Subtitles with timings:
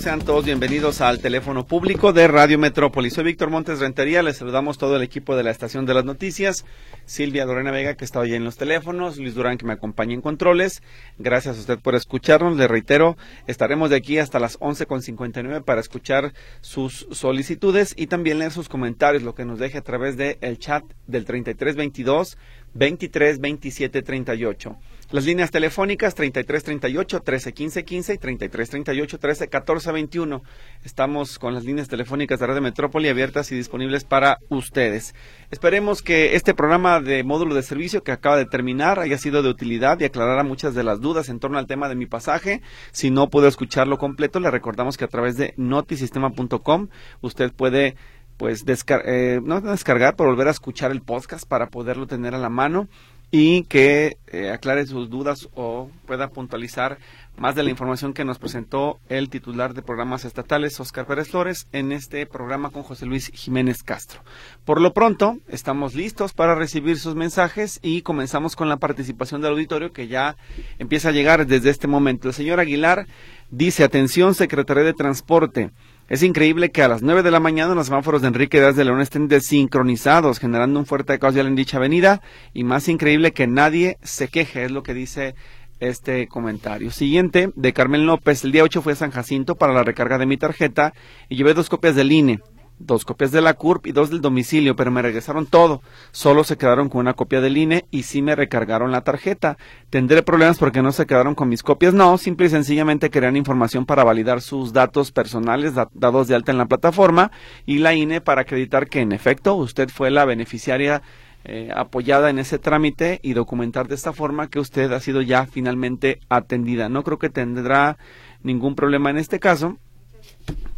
[0.00, 3.12] sean todos bienvenidos al teléfono público de Radio Metrópolis.
[3.12, 6.64] Soy Víctor Montes Rentería, les saludamos todo el equipo de la estación de las noticias,
[7.04, 10.22] Silvia Lorena Vega que está hoy en los teléfonos, Luis Durán que me acompaña en
[10.22, 10.82] controles.
[11.18, 16.32] Gracias a usted por escucharnos, le reitero, estaremos de aquí hasta las 11.59 para escuchar
[16.62, 20.58] sus solicitudes y también leer sus comentarios, lo que nos deje a través del el
[20.58, 22.38] chat del 3322
[22.72, 24.76] 23 27 38.
[25.12, 30.42] Las líneas telefónicas 3338 1315 15 y 3338 13 14 21.
[30.84, 35.16] Estamos con las líneas telefónicas de Radio Metrópoli abiertas y disponibles para ustedes.
[35.50, 39.48] Esperemos que este programa de módulo de servicio que acaba de terminar haya sido de
[39.48, 42.62] utilidad y aclarara muchas de las dudas en torno al tema de mi pasaje.
[42.92, 46.86] Si no pudo escucharlo completo, le recordamos que a través de notisistema.com
[47.20, 47.96] usted puede
[48.36, 48.64] pues
[49.04, 52.88] eh, no descargar, pero volver a escuchar el podcast para poderlo tener a la mano
[53.30, 56.98] y que eh, aclare sus dudas o pueda puntualizar
[57.36, 61.68] más de la información que nos presentó el titular de programas estatales, Oscar Pérez Flores,
[61.72, 64.20] en este programa con José Luis Jiménez Castro.
[64.64, 69.52] Por lo pronto, estamos listos para recibir sus mensajes y comenzamos con la participación del
[69.52, 70.36] auditorio que ya
[70.78, 72.28] empieza a llegar desde este momento.
[72.28, 73.06] El señor Aguilar
[73.50, 75.70] dice, atención, Secretaría de Transporte.
[76.10, 78.84] Es increíble que a las 9 de la mañana los semáforos de Enrique Díaz de
[78.84, 82.20] León estén desincronizados, generando un fuerte caos en dicha avenida.
[82.52, 85.36] Y más increíble que nadie se queje, es lo que dice
[85.78, 86.90] este comentario.
[86.90, 88.42] Siguiente, de Carmen López.
[88.42, 90.94] El día 8 fue a San Jacinto para la recarga de mi tarjeta
[91.28, 92.40] y llevé dos copias del INE
[92.80, 95.82] dos copias de la CURP y dos del domicilio, pero me regresaron todo.
[96.10, 99.58] Solo se quedaron con una copia del INE y sí me recargaron la tarjeta.
[99.90, 101.94] ¿Tendré problemas porque no se quedaron con mis copias?
[101.94, 106.58] No, simple y sencillamente querían información para validar sus datos personales dados de alta en
[106.58, 107.30] la plataforma
[107.66, 111.02] y la INE para acreditar que en efecto usted fue la beneficiaria
[111.44, 115.46] eh, apoyada en ese trámite y documentar de esta forma que usted ha sido ya
[115.46, 116.88] finalmente atendida.
[116.88, 117.98] No creo que tendrá
[118.42, 119.78] ningún problema en este caso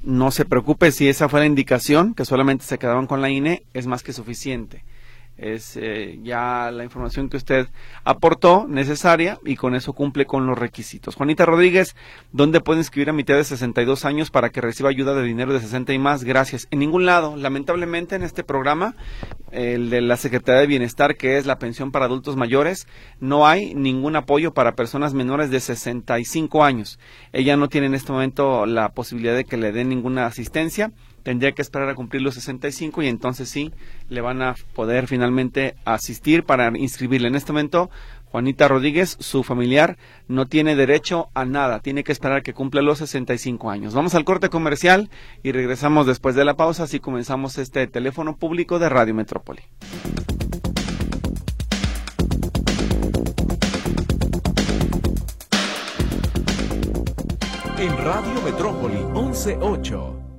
[0.02, 3.62] no se preocupe si esa fue la indicación, que solamente se quedaban con la INE,
[3.74, 4.82] es más que suficiente
[5.36, 7.68] es eh, ya la información que usted
[8.04, 11.16] aportó necesaria y con eso cumple con los requisitos.
[11.16, 11.96] Juanita Rodríguez,
[12.32, 15.52] ¿dónde puede inscribir a mi tía de 62 años para que reciba ayuda de dinero
[15.52, 16.24] de 60 y más?
[16.24, 16.68] Gracias.
[16.70, 17.36] En ningún lado.
[17.36, 18.94] Lamentablemente en este programa,
[19.50, 22.86] el de la Secretaría de Bienestar, que es la pensión para adultos mayores,
[23.20, 26.98] no hay ningún apoyo para personas menores de 65 años.
[27.32, 31.52] Ella no tiene en este momento la posibilidad de que le den ninguna asistencia tendría
[31.52, 33.72] que esperar a cumplir los 65 y entonces sí
[34.08, 37.28] le van a poder finalmente asistir para inscribirle.
[37.28, 37.90] En este momento,
[38.32, 42.98] Juanita Rodríguez, su familiar, no tiene derecho a nada, tiene que esperar que cumpla los
[42.98, 43.94] 65 años.
[43.94, 45.10] Vamos al corte comercial
[45.42, 49.62] y regresamos después de la pausa, así comenzamos este teléfono público de Radio Metrópoli.
[57.78, 60.31] En Radio Metrópoli 118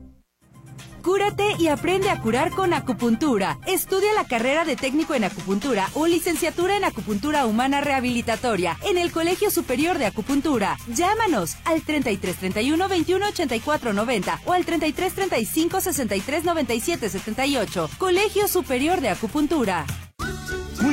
[1.04, 3.60] Cúrate y aprende a curar con acupuntura.
[3.68, 9.12] Estudia la carrera de técnico en acupuntura o licenciatura en acupuntura humana rehabilitatoria en el
[9.12, 10.78] Colegio Superior de Acupuntura.
[10.88, 17.90] Llámanos al 33 31 21 84 90 o al 33 35 63 97 78.
[17.98, 19.86] Colegio Superior de Acupuntura.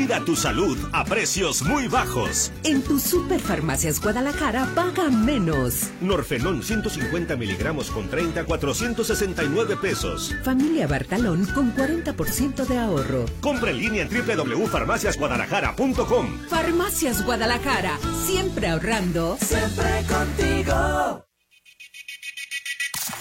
[0.01, 2.51] Cuida tu salud a precios muy bajos.
[2.65, 5.91] En tu Superfarmacias Guadalajara paga menos.
[6.01, 10.35] Norfenón 150 miligramos con 30, 469 pesos.
[10.43, 13.27] Familia Bartalón con 40% de ahorro.
[13.43, 16.39] Compra en línea en www.farmaciasguadalajara.com.
[16.49, 19.37] Farmacias Guadalajara, siempre ahorrando.
[19.39, 21.30] Siempre contigo.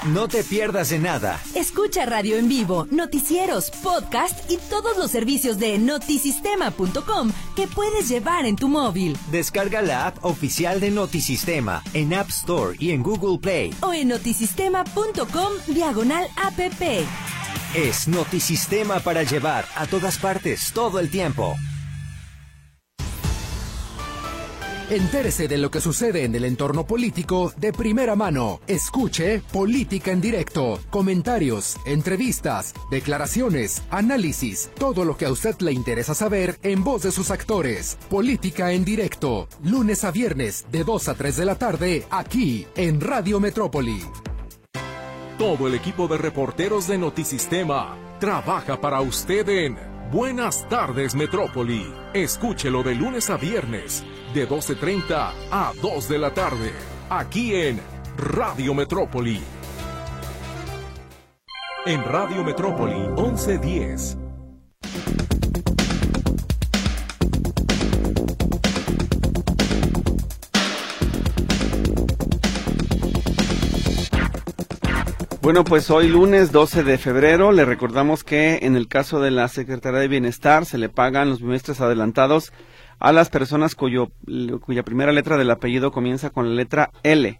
[0.05, 1.41] No te pierdas de nada.
[1.55, 8.45] Escucha radio en vivo, noticieros, podcast y todos los servicios de notisistema.com que puedes llevar
[8.45, 9.17] en tu móvil.
[9.29, 13.75] Descarga la app oficial de Notisistema en App Store y en Google Play.
[13.81, 16.59] O en notisistema.com diagonal app.
[17.75, 21.57] Es Notisistema para llevar a todas partes todo el tiempo.
[24.89, 28.59] Entérese de lo que sucede en el entorno político de primera mano.
[28.65, 36.15] Escuche Política en directo, comentarios, entrevistas, declaraciones, análisis, todo lo que a usted le interesa
[36.15, 37.99] saber en voz de sus actores.
[38.09, 42.99] Política en directo, lunes a viernes de 2 a 3 de la tarde, aquí en
[42.99, 44.01] Radio Metrópoli.
[45.37, 51.85] Todo el equipo de reporteros de Notisistema trabaja para usted en Buenas tardes, Metrópoli.
[52.15, 54.03] Escúchelo de lunes a viernes,
[54.33, 56.71] de 12.30 a 2 de la tarde,
[57.11, 57.79] aquí en
[58.17, 59.39] Radio Metrópoli.
[61.85, 64.17] En Radio Metrópoli 1110.
[75.41, 79.47] Bueno, pues hoy lunes 12 de febrero le recordamos que en el caso de la
[79.47, 82.51] Secretaría de Bienestar se le pagan los bimestres adelantados
[82.99, 84.11] a las personas cuyo,
[84.59, 87.39] cuya primera letra del apellido comienza con la letra L.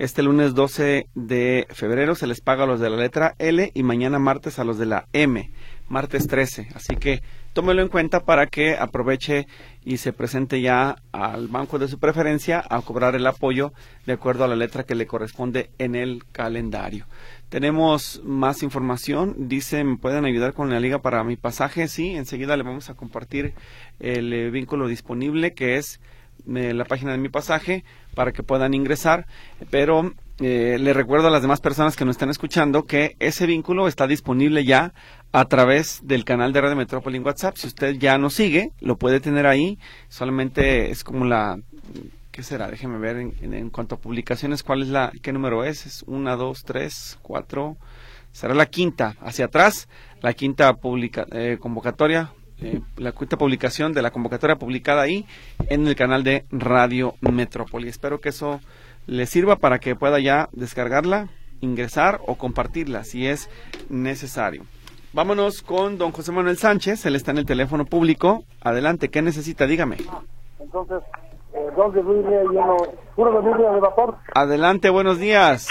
[0.00, 3.82] Este lunes 12 de febrero se les paga a los de la letra L y
[3.82, 5.50] mañana martes a los de la M,
[5.90, 6.68] martes 13.
[6.74, 7.20] Así que
[7.52, 9.46] tómelo en cuenta para que aproveche
[9.84, 13.74] y se presente ya al banco de su preferencia a cobrar el apoyo
[14.06, 17.04] de acuerdo a la letra que le corresponde en el calendario.
[17.50, 19.48] Tenemos más información.
[19.48, 21.88] Dice, ¿me pueden ayudar con la liga para mi pasaje?
[21.88, 23.54] Sí, enseguida le vamos a compartir
[23.98, 26.00] el eh, vínculo disponible que es
[26.54, 29.26] eh, la página de mi pasaje para que puedan ingresar,
[29.68, 33.88] pero eh, le recuerdo a las demás personas que nos están escuchando que ese vínculo
[33.88, 34.94] está disponible ya
[35.32, 37.56] a través del canal de Radio Metrópoli en WhatsApp.
[37.56, 39.76] Si usted ya nos sigue, lo puede tener ahí.
[40.08, 41.58] Solamente es como la
[42.40, 42.70] ¿qué será?
[42.70, 45.84] Déjeme ver en, cuanto a publicaciones, ¿cuál es la, qué número es?
[45.84, 47.76] Es una, dos, tres, cuatro,
[48.32, 49.90] será la quinta, hacia atrás,
[50.22, 52.32] la quinta publica, eh, convocatoria,
[52.62, 55.26] eh, la quinta publicación de la convocatoria publicada ahí
[55.68, 57.90] en el canal de Radio Metrópoli.
[57.90, 58.62] Espero que eso
[59.06, 61.28] le sirva para que pueda ya descargarla,
[61.60, 63.50] ingresar o compartirla si es
[63.90, 64.64] necesario.
[65.12, 68.44] Vámonos con don José Manuel Sánchez, él está en el teléfono público.
[68.62, 69.66] Adelante, ¿qué necesita?
[69.66, 69.98] Dígame.
[70.58, 71.02] Entonces,
[74.34, 75.68] Adelante, buenos días.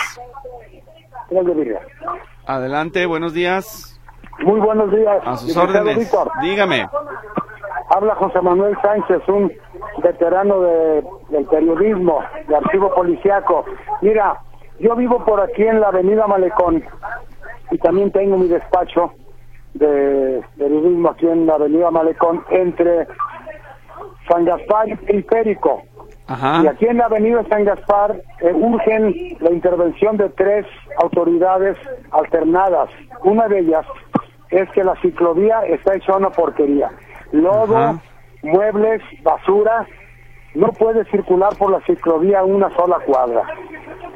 [2.45, 3.99] Adelante, buenos días.
[4.39, 5.21] Muy buenos días.
[5.25, 6.11] A sus órdenes.
[6.41, 6.87] Dígame.
[7.89, 9.51] Habla José Manuel Sánchez, un
[10.01, 13.65] veterano de, del periodismo, de archivo policiaco.
[14.01, 14.39] Mira,
[14.79, 16.83] yo vivo por aquí en la avenida Malecón
[17.71, 19.11] y también tengo mi despacho
[19.73, 23.07] de periodismo aquí en la avenida Malecón entre
[24.29, 25.83] San Gaspar y Periférico.
[26.63, 30.65] Y aquí en la avenida San Gaspar eh, urgen la intervención de tres
[31.01, 31.75] autoridades
[32.11, 32.89] alternadas.
[33.23, 33.85] Una de ellas
[34.51, 36.91] es que la ciclovía está hecha una porquería.
[37.31, 37.99] Lodo,
[38.43, 39.87] muebles, basura,
[40.53, 43.43] no puede circular por la ciclovía una sola cuadra.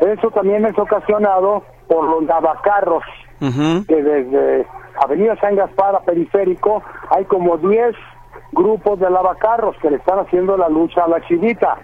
[0.01, 3.03] Eso también es ocasionado por los lavacarros,
[3.39, 4.67] que desde
[5.03, 7.95] Avenida San Gaspar a Periférico hay como 10
[8.53, 11.77] grupos de lavacarros que le están haciendo la lucha a la chivita.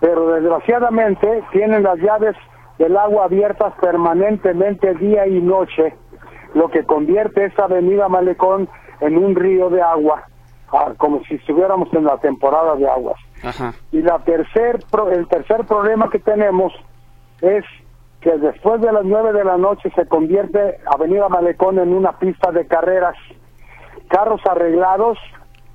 [0.00, 2.36] Pero desgraciadamente tienen las llaves
[2.78, 5.94] del agua abiertas permanentemente día y noche,
[6.54, 8.68] lo que convierte esa avenida Malecón
[9.00, 10.22] en un río de agua,
[10.72, 13.18] ah, como si estuviéramos en la temporada de aguas.
[13.90, 14.80] Y la tercer
[15.12, 16.72] el tercer problema que tenemos
[17.40, 17.64] es
[18.20, 22.52] que después de las nueve de la noche se convierte Avenida Malecón en una pista
[22.52, 23.16] de carreras,
[24.08, 25.18] carros arreglados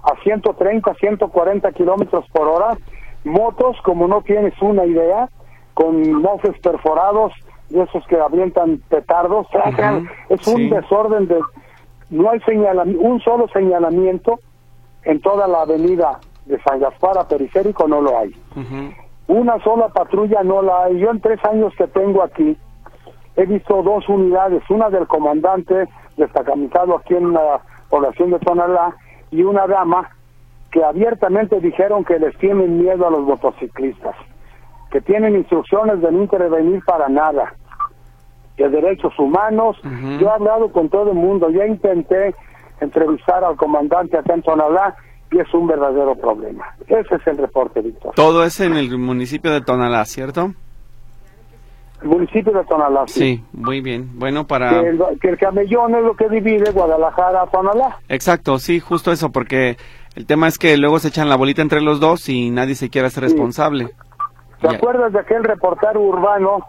[0.05, 2.77] a 130, 140 kilómetros por hora,
[3.23, 5.29] motos como no tienes una idea,
[5.73, 7.33] con mofes perforados,
[7.69, 9.47] de esos que avientan petardos,
[10.29, 11.39] es un desorden de,
[12.11, 12.39] no hay
[12.99, 14.39] un solo señalamiento
[15.03, 18.35] en toda la avenida de San Gaspar a periférico no lo hay.
[19.27, 20.99] Una sola patrulla no la hay.
[20.99, 22.55] Yo en tres años que tengo aquí
[23.35, 25.87] he visto dos unidades, una del comandante
[26.17, 28.95] destacamizado aquí en la población de Tonalá
[29.35, 30.09] y una dama
[30.71, 34.15] que abiertamente dijeron que les tienen miedo a los motociclistas,
[34.91, 37.53] que tienen instrucciones de no intervenir para nada,
[38.57, 39.77] de derechos humanos.
[40.19, 42.33] Yo he hablado con todo el mundo, ya intenté
[42.79, 44.95] entrevistar al comandante acá en Tonalá
[45.31, 46.65] y es un verdadero problema.
[46.87, 48.13] Ese es el reporte, Víctor.
[48.15, 50.53] Todo es en el municipio de Tonalá, ¿cierto?
[52.01, 53.03] El municipio de Tonalá.
[53.07, 54.09] Sí, muy bien.
[54.19, 54.81] Bueno, para...
[55.21, 57.97] Que el, camellón es lo que divide Guadalajara a Tonalá.
[58.09, 59.77] Exacto, sí, justo eso, porque
[60.15, 62.89] el tema es que luego se echan la bolita entre los dos y nadie se
[62.89, 63.89] quiere hacer responsable.
[64.61, 66.59] ¿Te acuerdas de aquel reportero urbano,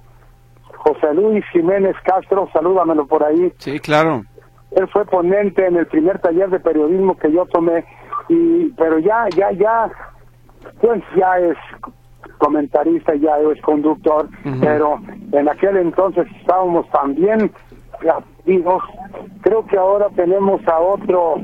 [0.76, 2.49] José Luis Jiménez Castro?
[2.52, 3.52] Salúdamelo por ahí.
[3.59, 4.25] Sí, claro.
[4.73, 7.85] Él fue ponente en el primer taller de periodismo que yo tomé,
[8.28, 9.90] y pero ya, ya, ya,
[10.80, 11.56] pues ya es
[12.38, 14.28] comentarista, ya es conductor,
[14.60, 14.98] pero
[15.32, 17.50] en aquel entonces estábamos también
[18.08, 18.82] activos.
[19.42, 21.36] Creo que ahora tenemos a otro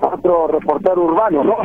[0.00, 1.56] otro reportero urbano, ¿no?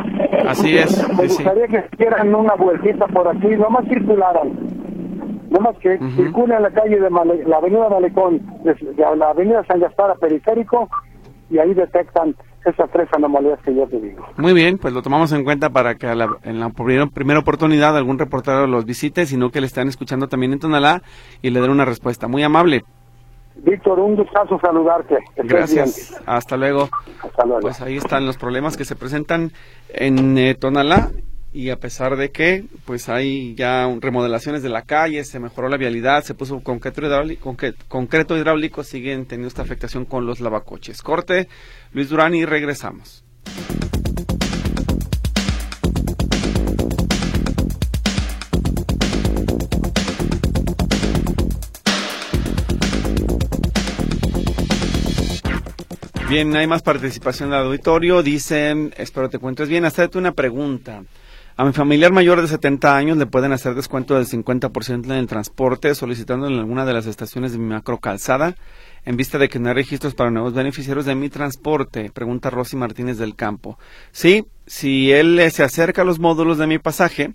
[0.48, 1.06] Así es.
[1.16, 4.52] Me gustaría que hicieran una vueltita por aquí, nomás circularan.
[5.50, 8.76] Nomás que circulen en la calle de la avenida Malecón, de,
[9.16, 10.88] la avenida San Gaspar a Periférico,
[11.50, 14.26] y ahí detectan esas tres anomalías que yo te digo.
[14.36, 18.18] Muy bien, pues lo tomamos en cuenta para que en la primera, primera oportunidad algún
[18.18, 21.02] reportero los visite, sino que le están escuchando también en Tonalá
[21.42, 22.28] y le den una respuesta.
[22.28, 22.82] Muy amable.
[23.56, 25.18] Víctor, un gustazo saludarte.
[25.36, 26.20] Gracias.
[26.26, 26.88] Hasta luego.
[27.22, 27.60] Hasta luego.
[27.60, 29.50] Pues ahí están los problemas que se presentan
[29.88, 31.10] en eh, Tonalá
[31.52, 35.76] y a pesar de que pues hay ya remodelaciones de la calle, se mejoró la
[35.76, 37.02] vialidad, se puso concreto
[38.36, 41.02] hidráulico, siguen teniendo esta afectación con los lavacoches.
[41.02, 41.48] Corte,
[41.92, 43.24] Luis Durán y regresamos.
[56.28, 58.22] Bien, hay más participación del auditorio.
[58.22, 59.84] Dicen, espero te encuentres bien.
[59.84, 61.02] Hacerte una pregunta.
[61.56, 65.26] A mi familiar mayor de 70 años le pueden hacer descuento del 50% en el
[65.26, 68.54] transporte solicitando en alguna de las estaciones de mi macro calzada
[69.04, 72.76] en vista de que no hay registros para nuevos beneficiarios de mi transporte, pregunta Rosy
[72.76, 73.78] Martínez del Campo.
[74.12, 77.32] Sí, si él se acerca a los módulos de mi pasaje,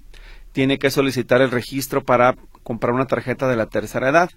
[0.52, 4.30] tiene que solicitar el registro para comprar una tarjeta de la tercera edad.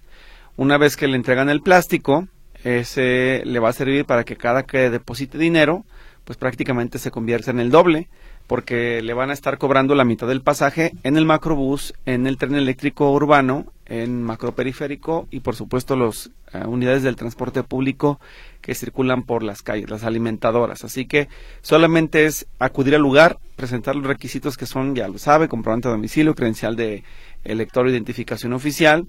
[0.56, 2.26] Una vez que le entregan el plástico,
[2.64, 5.84] ese le va a servir para que cada que deposite dinero,
[6.24, 8.08] pues prácticamente se convierta en el doble
[8.48, 12.38] porque le van a estar cobrando la mitad del pasaje en el macrobús, en el
[12.38, 18.18] tren eléctrico urbano, en macroperiférico y por supuesto las eh, unidades del transporte público
[18.62, 20.82] que circulan por las calles, las alimentadoras.
[20.82, 21.28] Así que
[21.60, 25.94] solamente es acudir al lugar, presentar los requisitos que son, ya lo sabe, comprobante de
[25.94, 27.04] domicilio, credencial de
[27.44, 29.06] elector o identificación oficial,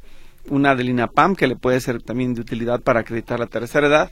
[0.50, 4.12] una del INAPAM que le puede ser también de utilidad para acreditar la tercera edad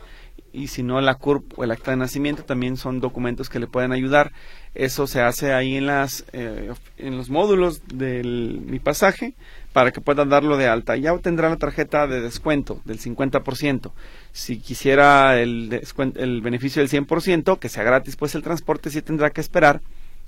[0.53, 3.67] y si no la CURP o el acta de nacimiento también son documentos que le
[3.67, 4.31] pueden ayudar.
[4.77, 9.33] Eso se hace ahí en las eh, en los módulos de mi pasaje
[9.73, 10.95] para que pueda darlo de alta.
[10.95, 13.91] Ya obtendrá la tarjeta de descuento del 50%.
[14.33, 15.81] Si quisiera el,
[16.15, 19.81] el beneficio del 100%, que sea gratis, pues el transporte sí tendrá que esperar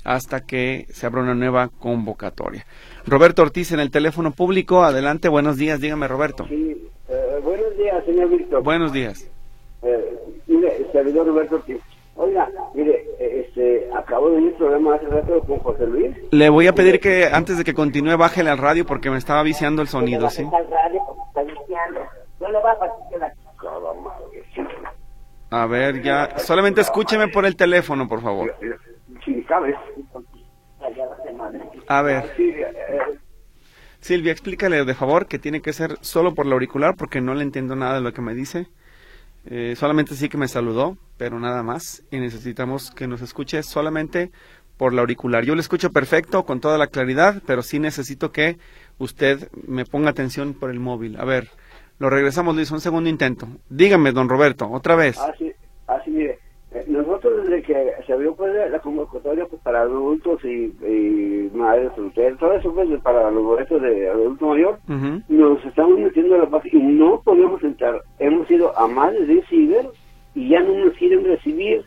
[0.04, 2.66] hasta que se abra una nueva convocatoria.
[3.06, 4.82] Roberto Ortiz en el teléfono público.
[4.82, 5.80] Adelante, buenos días.
[5.80, 6.48] Dígame, Roberto.
[6.48, 8.64] Sí, eh, buenos días, señor Víctor.
[8.64, 9.30] Buenos días.
[9.84, 11.78] Eh, mire, servidor Roberto Ortiz.
[12.22, 16.18] Oiga, mire, este, acabo de tener problema hace rato con José Luis.
[16.32, 19.42] Le voy a pedir que antes de que continúe bájele al radio porque me estaba
[19.42, 20.46] viciando el sonido, ¿sí?
[25.50, 28.54] A ver, ya, solamente escúcheme por el teléfono, por favor.
[31.88, 32.24] A ver.
[34.02, 37.44] Silvia, explícale de favor que tiene que ser solo por la auricular porque no le
[37.44, 38.68] entiendo nada de lo que me dice.
[39.46, 42.04] Eh, solamente sí que me saludó, pero nada más.
[42.12, 44.32] Y necesitamos que nos escuche solamente
[44.78, 45.44] por la auricular.
[45.44, 48.58] Yo le escucho perfecto, con toda la claridad, pero sí necesito que
[48.98, 51.18] usted me ponga atención por el móvil.
[51.20, 51.50] A ver,
[52.00, 53.48] lo regresamos, Luis, un segundo intento.
[53.70, 55.18] Dígame, don Roberto, otra vez.
[55.20, 55.52] Así,
[55.86, 56.39] así mire.
[56.72, 62.38] Eh, nosotros desde que se abrió pues, la convocatoria pues, para adultos y, madres solteras,
[62.38, 64.78] todo eso pues, para los boletos de adulto mayor,
[65.28, 68.00] nos estamos metiendo a la página y no podemos entrar.
[68.20, 69.90] Hemos ido a más de 10 ciber
[70.36, 71.84] y ya no nos quieren recibir,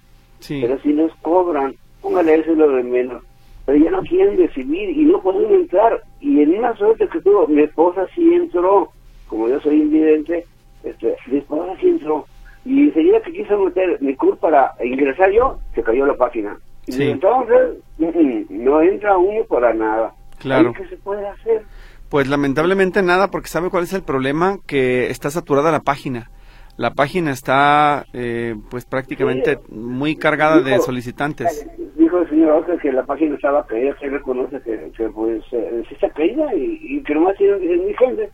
[0.49, 3.23] pero si nos cobran, póngale eso lo de menos.
[3.65, 6.03] Pero ya no quieren recibir y no podemos entrar.
[6.21, 8.91] Y en una suerte que tuvo, mi esposa sí entró,
[9.29, 10.45] como yo soy invidente,
[10.83, 12.27] este, mi esposa sí entró
[12.65, 16.57] y enseguida que quiso meter mi CUR para ingresar yo, se cayó la página.
[16.87, 20.13] Y entonces, no entra uno para nada.
[20.39, 20.73] Claro.
[20.73, 21.63] ¿Qué se puede hacer?
[22.09, 24.59] Pues lamentablemente nada, porque ¿sabe cuál es el problema?
[24.67, 26.31] Que está saturada la página.
[26.77, 31.69] La página está, eh, pues prácticamente muy cargada de solicitantes.
[31.97, 35.85] Dijo el señor Oscar que la página estaba caída, que reconoce que, que pues eh,
[35.91, 38.31] está caída y, y que nomás tiene mi gente.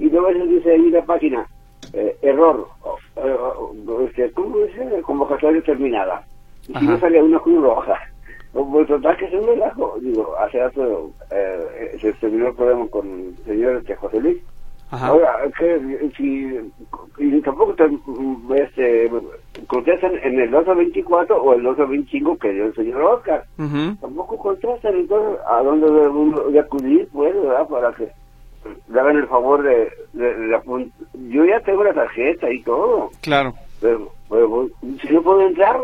[0.00, 1.46] Y luego dice ahí la página,
[1.92, 2.68] eh, error,
[4.06, 5.02] este, ¿cómo dice?
[5.02, 6.24] Convocatoria terminada.
[6.68, 7.98] Y si no salía una cruz roja.
[8.52, 9.96] Pues total que es un relajo.
[10.00, 14.38] Digo, hace rato eh, se terminó el problema con el señor este, José Luis.
[14.90, 16.72] Ahora, que si
[17.18, 17.84] y tampoco te,
[18.56, 19.10] este,
[19.66, 23.44] contestan en el 224 o el 225 que dio el señor Oscar.
[24.00, 27.08] Tampoco contestan, entonces, ¿a dónde debe acudir?
[27.12, 27.66] Pues, ¿verdad?
[27.66, 28.08] Para que
[28.88, 30.90] le hagan el favor de, de,
[31.28, 33.10] yo ya tengo la tarjeta y todo.
[33.20, 33.54] Claro.
[33.80, 34.12] Pero,
[35.02, 35.76] si no puedo entrar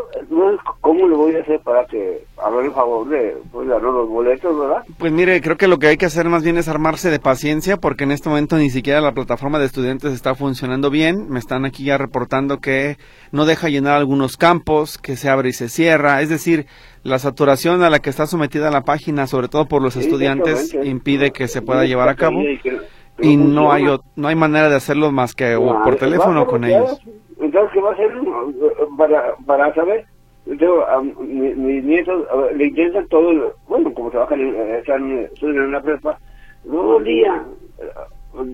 [0.81, 4.83] cómo le voy a hacer para que hagan el favor de pues, los boletos verdad
[4.97, 7.77] pues mire creo que lo que hay que hacer más bien es armarse de paciencia
[7.77, 11.29] porque en este momento ni siquiera la plataforma de estudiantes está funcionando bien.
[11.29, 12.97] Me están aquí ya reportando que
[13.31, 16.21] no deja llenar algunos campos que se abre y se cierra.
[16.21, 16.65] Es decir
[17.03, 21.31] la saturación a la que está sometida la página, sobre todo por los estudiantes, impide
[21.31, 22.41] que se pueda llevar a cabo
[23.19, 26.99] y no hay no hay manera de hacerlo más que por teléfono con ellos.
[27.39, 28.53] entonces, ¿qué va a hacer uno
[28.97, 30.05] para, para saber?
[30.45, 35.81] Yo, a, mi, mis nietos le intentan todo, bueno, como trabajan en, están, en una
[35.81, 36.17] prepa,
[36.63, 37.41] dos días,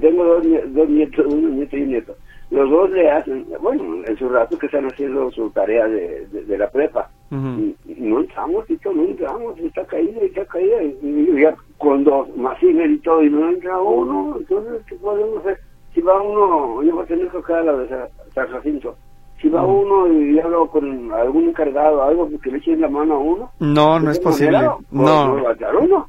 [0.02, 2.16] tengo dos, dos nietos, un nieto y un nieto.
[2.50, 6.58] Los dos le hacen, bueno, en su rato que están haciendo su tarea de, de,
[6.58, 7.10] la prepa.
[7.32, 10.84] Y, no entramos, Tito, no entramos, está caída, está caída.
[10.84, 14.38] Y, ya con dos, más y todo, y no entra uno.
[14.38, 15.60] Entonces, ¿qué podemos hacer?
[15.94, 18.96] Si va uno, yo voy a tener que acá a la San Jacinto
[19.42, 23.18] si va uno y habla con algún encargado, algo que le echen la mano a
[23.20, 23.52] uno.
[23.60, 24.60] No, no es posible.
[24.92, 25.38] No,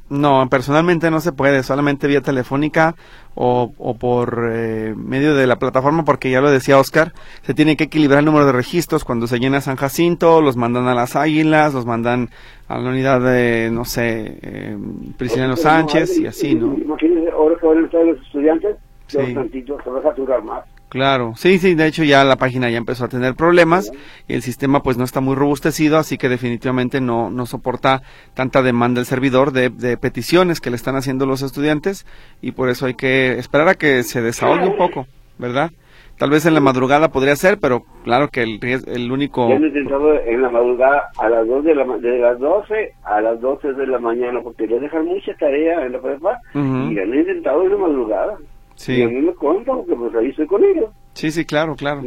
[0.09, 2.95] no, personalmente no se puede, solamente vía telefónica
[3.35, 7.77] o, o por eh, medio de la plataforma, porque ya lo decía Oscar, se tiene
[7.77, 9.05] que equilibrar el número de registros.
[9.05, 12.29] Cuando se llena San Jacinto, los mandan a las Águilas, los mandan
[12.67, 14.77] a la unidad de, no sé, eh,
[15.17, 16.73] Prisciliano Sánchez y así, ¿no?
[16.73, 19.17] Imagínense, ahora que van a estar los estudiantes, sí.
[19.17, 20.65] los tantitos se va a saturar más.
[20.89, 23.91] Claro, sí, sí, de hecho ya la página ya empezó a tener problemas
[24.27, 28.01] y el sistema pues no está muy robustecido, así que definitivamente no, no soporta
[28.33, 32.07] tanta demanda el servidor de, de peticiones que le están haciendo los estudiantes
[32.41, 35.05] y por eso hay que esperar a que se desahogue un poco,
[35.37, 35.69] ¿verdad?
[36.17, 39.47] Tal vez en la madrugada podría ser, pero claro que el, el único...
[39.47, 43.21] Yo he intentado en la madrugada a las dos de, la, de las 12 a
[43.21, 47.13] las 12 de la mañana, porque le dejan mucha tarea en la prepa y han
[47.13, 48.37] intentado en la madrugada.
[48.79, 48.93] Sí.
[48.93, 50.89] Y a mí me cuenta porque pues ahí estoy con ellos.
[51.13, 52.01] Sí, sí, claro, claro.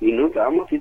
[0.00, 0.78] y no estábamos y,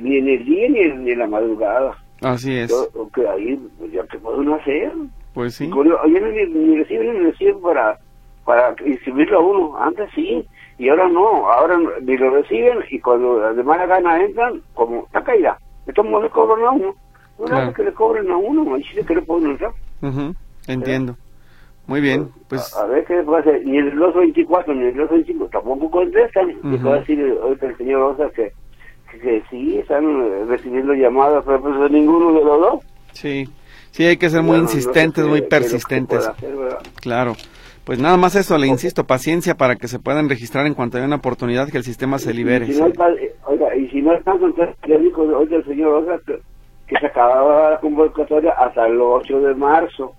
[0.00, 1.98] ni en el día ni en, la madrugada.
[2.22, 2.74] Así es.
[3.14, 4.90] que ahí, pues ya que puedo hacer.
[5.34, 5.70] Pues sí.
[5.70, 7.98] Oye, ni, ni reciben ni reciben para,
[8.46, 9.76] para inscribirlo a uno.
[9.78, 10.42] Antes sí,
[10.78, 11.50] y ahora no.
[11.52, 15.58] Ahora ni lo reciben y cuando de mala gana entran, como está caída.
[15.86, 16.94] Estos le cobran a uno.
[17.38, 17.74] No claro.
[17.74, 19.72] que le cobren a uno, ahí sí que le pueden entrar.
[20.66, 21.18] Entiendo.
[21.86, 22.74] Muy bien, pues...
[22.76, 26.50] A, ver qué pasa, ni el los 24 ni el los 25 tampoco contestan.
[26.50, 28.52] Y puedo decir ahorita el señor Rosa que,
[29.20, 32.80] que, sí, están eh, recibiendo llamadas, pero pues ninguno de los dos.
[33.12, 33.48] Sí,
[33.90, 36.30] sí, hay que ser muy insistentes, muy persistentes.
[37.02, 37.34] claro.
[37.84, 41.06] Pues nada más eso, le insisto, paciencia para que se puedan registrar en cuanto haya
[41.06, 42.64] una oportunidad que el sistema se libere.
[42.64, 42.86] Y si no
[43.44, 46.40] oiga, y si no están entonces le dijo hoy el señor Rosa que,
[46.86, 50.14] que se acababa la convocatoria hasta el 8 de marzo.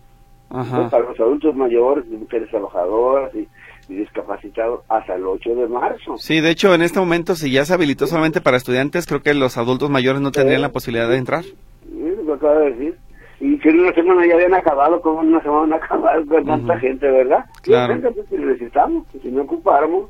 [0.90, 3.48] Para los adultos mayores, mujeres trabajadoras y,
[3.88, 6.18] discapacitados hasta el 8 de marzo.
[6.18, 9.36] Sí, de hecho, en este momento, si ya se habilitó solamente para estudiantes, creo que
[9.36, 11.44] los adultos mayores no tendrían la posibilidad de entrar.
[11.44, 12.98] Sí, lo acaba de decir.
[13.40, 17.12] Y que en una semana ya habían acabado, como una semana acabado con tanta gente,
[17.12, 17.46] ¿verdad?
[17.62, 18.02] Claro.
[18.02, 20.10] Pues, si necesitamos, si no ocupáramos,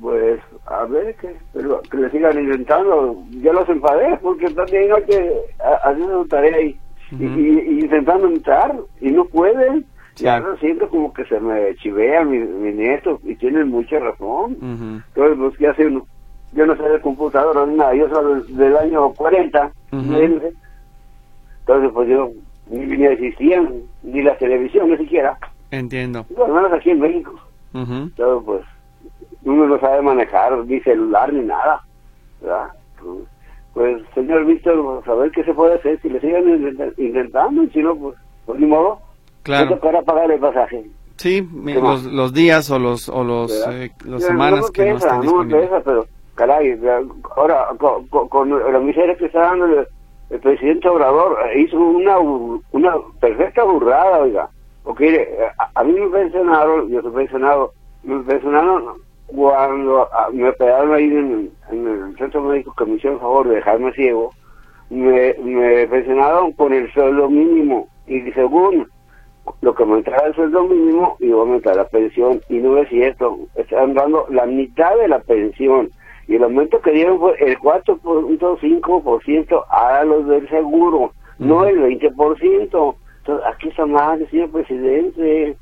[0.00, 1.36] pues a ver que,
[1.90, 3.22] que le sigan intentando.
[3.42, 5.32] Ya los enfadé, porque también hay que
[5.84, 6.74] hacer su tarea
[7.20, 9.84] ahí y, intentando entrar y no pueden.
[10.16, 14.58] Ya siento como que se me chivea mi, mi nieto y tienen mucha razón.
[14.60, 16.06] Entonces, pues, ¿qué hace uno?
[16.52, 19.72] Yo no sé de computadora ni nada, yo soy del año 40.
[19.90, 22.30] Entonces, pues yo
[22.68, 25.38] ni, existían, ni la televisión, ni siquiera.
[25.70, 26.26] Entiendo.
[26.44, 27.34] Al menos aquí en México.
[27.72, 28.62] Entonces, pues,
[29.44, 31.82] uno no sabe manejar ni celular ni nada.
[32.40, 32.68] ¿verdad?
[33.00, 33.18] Pues,
[33.74, 36.00] pues, señor Víctor, a ver qué se puede hacer.
[36.02, 38.98] Si le siguen intentando, y si no, pues, pues ni modo.
[39.42, 39.80] Claro.
[39.80, 40.84] para pagar el pasaje.
[41.16, 45.70] Sí, los, los, días o los o los, eh, las semanas que no estén disponibles.
[45.70, 46.06] No me pero
[46.36, 46.80] caray,
[47.36, 49.66] ahora con, con, la miseria que está dando
[50.30, 54.48] el, presidente Obrador, eh, hizo una una perfecta burrada, oiga.
[54.84, 57.72] Porque a, a mí me pensionaron, yo soy pensionado,
[58.04, 63.48] me pensionaron cuando ah, me operaron ahí en, el centro médico que me hicieron favor
[63.48, 64.32] de dejarme ciego,
[64.90, 67.88] me, me pensionaron con el sueldo mínimo.
[68.06, 68.88] Y según
[69.60, 72.88] lo que me entraba el sueldo mínimo iba a aumentar la pensión y no es
[72.88, 75.90] cierto, están dando la mitad de la pensión.
[76.28, 82.94] Y el aumento que dieron fue el 4.5% a los del seguro, no el 20%.
[83.18, 85.56] Entonces, aquí está mal, señor presidente.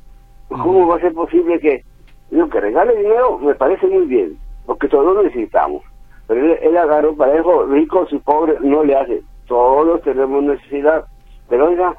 [0.49, 1.85] ¿Cómo va a ser posible que
[2.31, 5.83] Digo, que regale dinero me parece muy bien, porque todos necesitamos.
[6.29, 9.21] Pero él, agarró para eso, ricos y pobres no le hace.
[9.49, 11.05] Todos tenemos necesidad.
[11.49, 11.93] Pero oiga,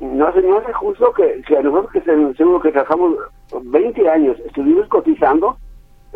[0.00, 3.14] no hace, no hace justo que, a nosotros que se, seguro que trabajamos
[3.62, 5.56] 20 años, estuvimos cotizando,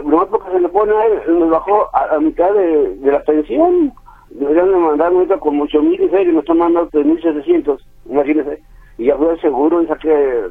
[0.05, 3.93] no porque se le pone a él, nos bajó a, mitad de, la pensión.
[4.31, 8.61] Deberían de mandar ahorita con mucho mil y nos están mandando 3.700, imagínense.
[8.99, 10.43] Y ya fue el seguro y saqué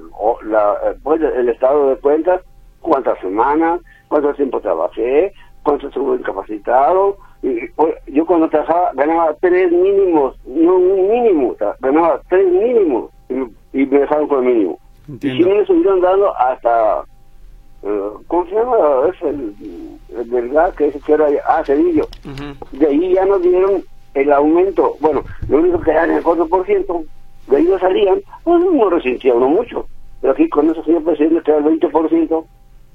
[0.45, 2.41] la, pues, el estado de cuentas
[2.85, 7.17] cuántas semanas, cuánto tiempo trabajé, cuánto estuve incapacitado.
[7.41, 7.69] Y,
[8.07, 13.11] yo cuando trabajaba ganaba tres mínimos, no un mínimo, ganaba tres mínimos
[13.73, 14.79] y, me dejaron con el mínimo.
[15.07, 17.03] Y si me estuvieron dando hasta
[18.27, 18.77] ¿cómo se llama?
[19.09, 19.53] Es el,
[20.17, 22.07] el del gas que, que era, ah, Cedillo.
[22.71, 23.83] De ahí ya nos dieron
[24.15, 27.05] el aumento, bueno, lo único que era el 4%,
[27.47, 29.85] de ahí no salían, pues no resentía uno mucho.
[30.21, 32.45] Pero aquí con eso señor presidente que era el 20%,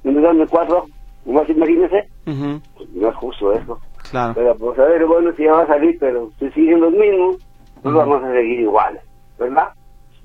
[0.04, 0.84] y nos dan el 4%,
[1.26, 3.78] más imagínese, pues, no es justo eso.
[4.10, 4.34] Claro.
[4.34, 7.36] Pero pues a ver, bueno, si ya va a salir, pero si siguen los mismos,
[7.82, 8.98] pues vamos a seguir igual,
[9.38, 9.68] ¿verdad?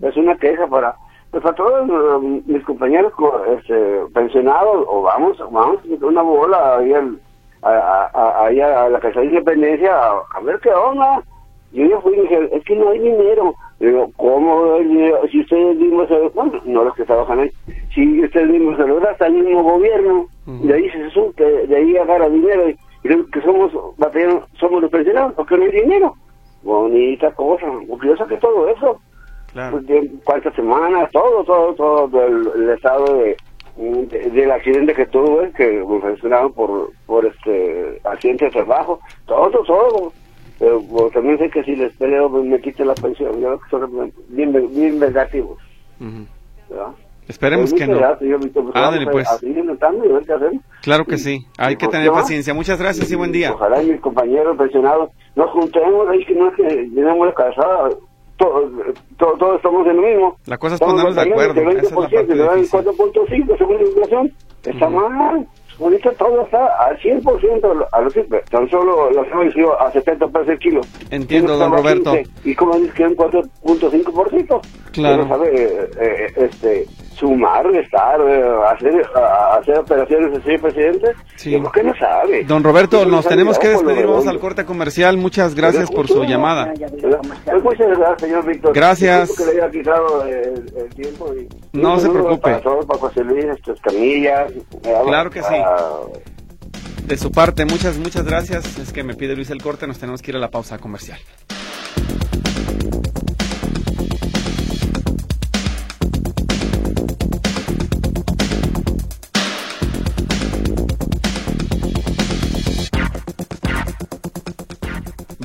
[0.01, 0.95] Es una queja para
[1.35, 3.11] pues para todos uh, mis compañeros
[3.57, 7.19] este, pensionados, o vamos, vamos a una bola ahí, al,
[7.61, 11.21] a, a, a, a, la Casa de Independencia a, ver qué onda.
[11.73, 13.53] Yo ya fui y dije, es que no hay dinero.
[13.79, 14.77] Digo, ¿cómo?
[15.29, 17.51] Si ustedes mismos se bueno, no los que trabajan ahí,
[17.93, 21.97] si ustedes mismos se lo hasta el mismo gobierno, de ahí se sube, de ahí
[21.97, 23.71] agarra dinero, y, que somos
[24.59, 26.15] somos los pensionados, porque no hay dinero.
[26.63, 27.67] Bonita cosa,
[28.03, 28.99] yo saqué todo eso.
[29.51, 29.79] Claro.
[29.85, 33.37] Pues, cuántas semanas, todo, todo, todo el, estado de,
[34.31, 40.13] del accidente que tuve, que me mencionaron por, por este accidente de trabajo, todo, todo.
[40.59, 43.69] Pero pues, también sé que si les peleo me quiten la pensión, yo creo que
[43.69, 45.59] son bien, bien vengativos.
[47.27, 47.99] Esperemos pues, que no.
[48.73, 49.27] Ándale, pues.
[50.81, 52.53] Claro que sí, hay que tener paciencia.
[52.53, 53.53] Muchas gracias y buen día.
[53.53, 57.89] Ojalá mis compañeros pensionados nos juntemos ahí, que no es que llenemos la casada
[58.37, 58.69] todos
[59.17, 60.37] todo, estamos en lo mismo.
[60.45, 61.53] La cosa es ponernos de acuerdo.
[61.53, 64.33] De 20%, Esa es la 4.5 según la inflación.
[64.63, 65.47] Está mal.
[65.79, 70.27] Ahorita todo está al 100%, a lo que tan solo lo hemos subido a 70
[70.27, 70.81] pesos el kilo.
[71.11, 72.15] Entiendo, don Roberto.
[72.43, 74.61] y como dice que un 4.5%.
[74.91, 75.27] Claro.
[75.27, 79.01] Sabe, eh, eh, este, sumar, restar, eh, hacer,
[79.59, 81.13] hacer operaciones así, presidente.
[81.35, 81.57] Sí.
[81.57, 82.43] ¿Por qué no sabe?
[82.43, 85.17] Don Roberto, nos tenemos que despedir, vamos al corte comercial.
[85.17, 86.73] Muchas gracias por su llamada.
[87.45, 88.73] Pues muchas gracias, señor Víctor.
[88.73, 89.31] Gracias.
[89.35, 92.41] Que le haya quitado el, el tiempo y, no se preocupe.
[92.41, 94.51] Para todos, para José Luis, estas camillas.
[94.81, 95.55] Claro que sí.
[97.05, 98.77] De su parte, muchas, muchas gracias.
[98.79, 101.19] Es que me pide Luis el corte, nos tenemos que ir a la pausa comercial.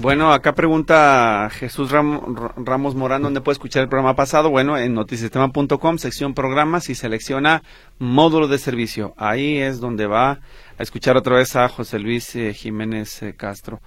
[0.01, 4.49] Bueno, acá pregunta Jesús Ramos Morán, ¿dónde puede escuchar el programa pasado?
[4.49, 7.63] Bueno, en notisistema.com, sección programas y selecciona
[7.99, 9.13] módulo de servicio.
[9.19, 10.41] Ahí es donde va
[10.79, 13.83] a escuchar otra vez a José Luis eh, Jiménez eh, Castro.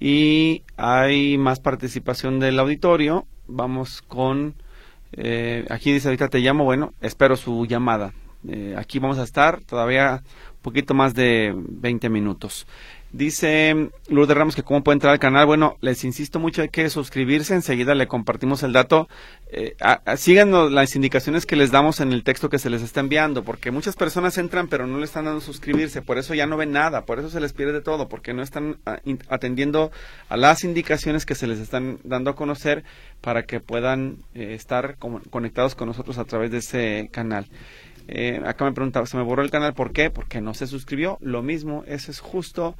[0.00, 3.26] Y hay más participación del auditorio.
[3.46, 4.54] Vamos con,
[5.12, 8.14] eh, aquí dice ahorita te llamo, bueno, espero su llamada.
[8.74, 12.66] aquí vamos a estar todavía un poquito más de 20 minutos.
[13.10, 15.46] Dice Lourdes Ramos que cómo puede entrar al canal.
[15.46, 17.54] Bueno, les insisto mucho, hay que suscribirse.
[17.54, 19.08] Enseguida le compartimos el dato.
[19.50, 19.76] Eh,
[20.16, 23.70] síganos las indicaciones que les damos en el texto que se les está enviando, porque
[23.70, 26.02] muchas personas entran pero no le están dando suscribirse.
[26.02, 28.76] Por eso ya no ven nada, por eso se les pierde todo, porque no están
[28.84, 29.90] ah, atendiendo
[30.28, 32.84] a las indicaciones que se les están dando a conocer
[33.22, 34.96] para que puedan eh, estar
[35.30, 37.46] conectados con nosotros a través de ese canal.
[38.10, 39.74] Eh, acá me preguntaba, ¿se me borró el canal?
[39.74, 40.10] ¿Por qué?
[40.10, 41.18] Porque no se suscribió.
[41.20, 42.74] Lo mismo, eso es justo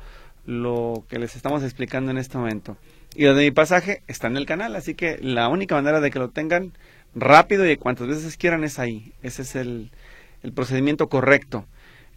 [0.49, 2.79] lo que les estamos explicando en este momento.
[3.15, 6.11] Y lo de mi pasaje está en el canal, así que la única manera de
[6.11, 6.73] que lo tengan
[7.15, 9.13] rápido y cuantas veces quieran es ahí.
[9.23, 9.91] Ese es el,
[10.43, 11.67] el procedimiento correcto.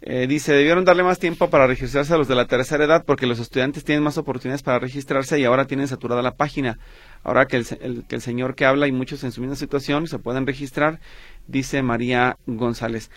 [0.00, 3.26] Eh, dice, debieron darle más tiempo para registrarse a los de la tercera edad porque
[3.26, 6.78] los estudiantes tienen más oportunidades para registrarse y ahora tienen saturada la página.
[7.24, 10.18] Ahora que el, que el señor que habla y muchos en su misma situación se
[10.18, 11.00] pueden registrar,
[11.48, 13.10] dice María González.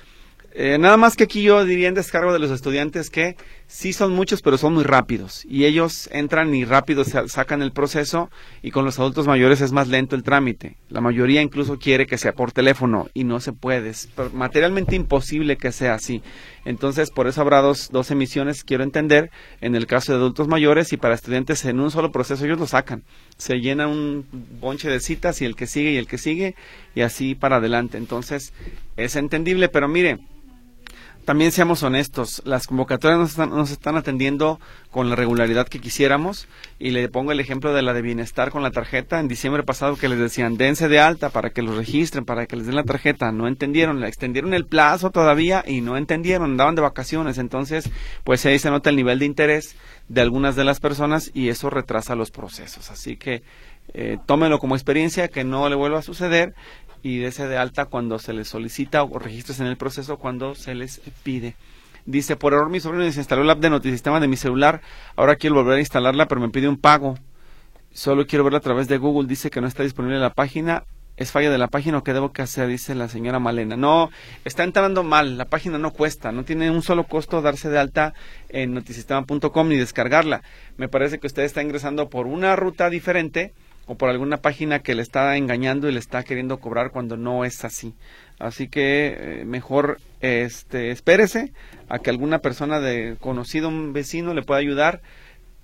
[0.57, 3.35] Eh, nada más que aquí yo diría en descargo de los estudiantes que
[3.67, 5.43] sí son muchos, pero son muy rápidos.
[5.49, 8.29] Y ellos entran y rápido sacan el proceso
[8.61, 10.77] y con los adultos mayores es más lento el trámite.
[10.87, 13.89] La mayoría incluso quiere que sea por teléfono y no se puede.
[13.89, 16.23] Es materialmente imposible que sea así.
[16.63, 20.93] Entonces, por eso habrá dos, dos emisiones, quiero entender, en el caso de adultos mayores
[20.93, 23.03] y para estudiantes en un solo proceso ellos lo sacan.
[23.37, 24.25] Se llena un
[24.61, 26.55] bonche de citas y el que sigue y el que sigue
[26.95, 27.97] y así para adelante.
[27.97, 28.53] Entonces,
[28.95, 30.19] es entendible, pero mire,
[31.25, 34.59] también seamos honestos, las convocatorias no están, nos están atendiendo
[34.91, 36.47] con la regularidad que quisiéramos
[36.79, 39.19] y le pongo el ejemplo de la de bienestar con la tarjeta.
[39.19, 42.55] En diciembre pasado que les decían dense de alta para que los registren, para que
[42.55, 46.75] les den la tarjeta, no entendieron, le extendieron el plazo todavía y no entendieron, andaban
[46.75, 47.89] de vacaciones, entonces
[48.23, 49.75] pues ahí se nota el nivel de interés
[50.07, 53.41] de algunas de las personas y eso retrasa los procesos, así que
[53.93, 54.17] eh,
[54.59, 56.53] como experiencia, que no le vuelva a suceder
[57.05, 60.73] y dese de alta cuando se les solicita o registres en el proceso cuando se
[60.73, 61.53] les pide.
[62.07, 64.81] Dice, por error mi sobrino desinstaló la app de notisistema de mi celular,
[65.15, 67.15] ahora quiero volver a instalarla, pero me pide un pago.
[67.93, 70.83] Solo quiero verla a través de Google, dice que no está disponible la página.
[71.15, 73.77] es falla de la página o qué debo que hacer, dice la señora Malena.
[73.77, 74.09] No,
[74.43, 78.15] está entrando mal, la página no cuesta, no tiene un solo costo darse de alta
[78.49, 80.41] en notisistema.com ni descargarla.
[80.77, 83.53] Me parece que usted está ingresando por una ruta diferente
[83.87, 87.45] o por alguna página que le está engañando y le está queriendo cobrar cuando no
[87.45, 87.93] es así.
[88.39, 91.53] Así que eh, mejor este espérese
[91.87, 95.01] a que alguna persona de conocido un vecino le pueda ayudar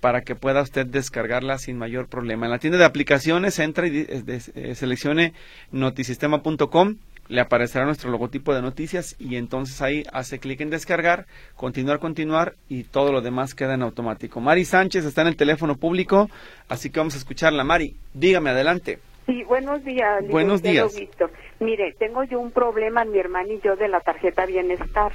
[0.00, 2.46] para que pueda usted descargarla sin mayor problema.
[2.46, 5.32] En la tienda de aplicaciones entra y eh, seleccione
[5.70, 6.96] notisistema.com,
[7.32, 12.54] le aparecerá nuestro logotipo de noticias y entonces ahí hace clic en descargar, continuar, continuar
[12.68, 14.40] y todo lo demás queda en automático.
[14.40, 16.28] Mari Sánchez está en el teléfono público,
[16.68, 17.64] así que vamos a escucharla.
[17.64, 18.98] Mari, dígame adelante.
[19.26, 20.28] Sí, buenos días.
[20.28, 20.94] Buenos días.
[20.98, 21.32] Víctor.
[21.60, 25.12] Mire, tengo yo un problema, mi hermana y yo, de la tarjeta Bienestar.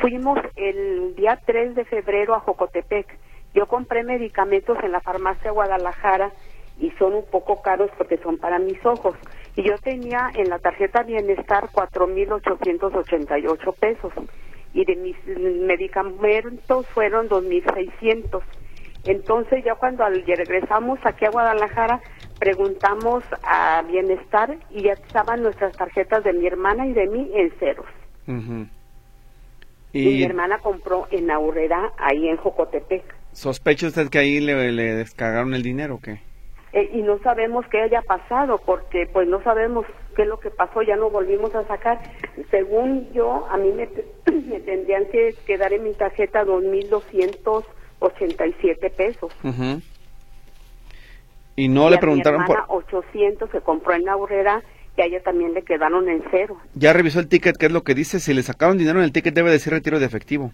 [0.00, 3.18] Fuimos el día 3 de febrero a Jocotepec
[3.54, 6.30] yo compré medicamentos en la farmacia Guadalajara
[6.78, 9.16] y son un poco caros porque son para mis ojos.
[9.58, 14.12] Y yo tenía en la tarjeta Bienestar 4.888 pesos
[14.72, 18.40] y de mis medicamentos fueron 2.600.
[19.06, 22.00] Entonces ya cuando regresamos aquí a Guadalajara
[22.38, 27.50] preguntamos a Bienestar y ya estaban nuestras tarjetas de mi hermana y de mí en
[27.58, 27.86] ceros.
[29.92, 29.92] y...
[29.92, 33.02] mi hermana compró en Aurrera ahí en Jocotepec.
[33.32, 36.27] ¿Sospecha usted que ahí le, le descargaron el dinero o qué?
[36.72, 40.50] Eh, y no sabemos qué haya pasado porque pues no sabemos qué es lo que
[40.50, 41.98] pasó, ya no volvimos a sacar.
[42.50, 43.88] Según yo, a mí me,
[44.32, 49.32] me tendrían que quedar en mi tarjeta 2.287 pesos.
[51.56, 52.62] Y no le preguntaron por...
[52.68, 54.62] 800 se compró en la burrera
[54.96, 56.58] y a ella también le quedaron en cero.
[56.74, 57.56] ¿Ya revisó el ticket?
[57.56, 58.20] ¿Qué es lo que dice?
[58.20, 60.52] Si le sacaron dinero en el ticket debe decir retiro de efectivo.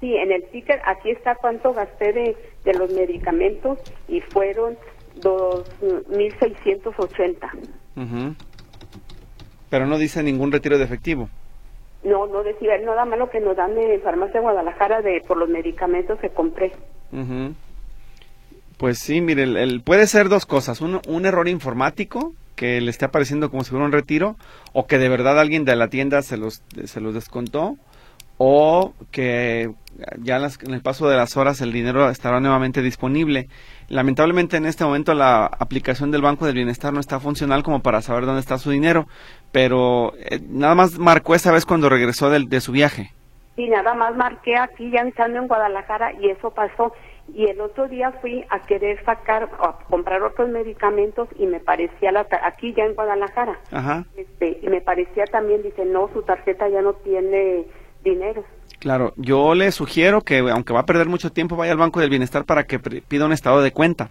[0.00, 4.78] Sí, en el ticket aquí está cuánto gasté de, de los medicamentos y fueron
[5.20, 7.50] 2.680.
[7.96, 8.34] Uh
[9.68, 11.28] Pero no dice ningún retiro de efectivo.
[12.02, 16.18] No, no decía nada malo que nos dan de farmacia Guadalajara de por los medicamentos
[16.18, 16.72] que compré.
[18.78, 20.80] Pues sí, mire, el, puede ser dos cosas.
[20.80, 24.36] Un, un error informático que le esté apareciendo como si fuera un retiro
[24.72, 27.76] o que de verdad alguien de la tienda se los, se los descontó
[28.42, 29.70] o que
[30.22, 33.48] ya en el paso de las horas el dinero estará nuevamente disponible.
[33.90, 38.00] Lamentablemente en este momento la aplicación del Banco del Bienestar no está funcional como para
[38.00, 39.06] saber dónde está su dinero,
[39.52, 43.12] pero eh, nada más marcó esa vez cuando regresó de, de su viaje.
[43.56, 46.94] Sí, nada más marqué aquí ya estando en Guadalajara y eso pasó.
[47.34, 52.10] Y el otro día fui a querer sacar, a comprar otros medicamentos y me parecía,
[52.10, 54.06] la aquí ya en Guadalajara, Ajá.
[54.16, 57.66] Este, y me parecía también, dice, no, su tarjeta ya no tiene
[58.04, 58.44] dinero.
[58.78, 62.08] Claro, yo le sugiero que, aunque va a perder mucho tiempo, vaya al Banco del
[62.08, 64.10] Bienestar para que pida un estado de cuenta,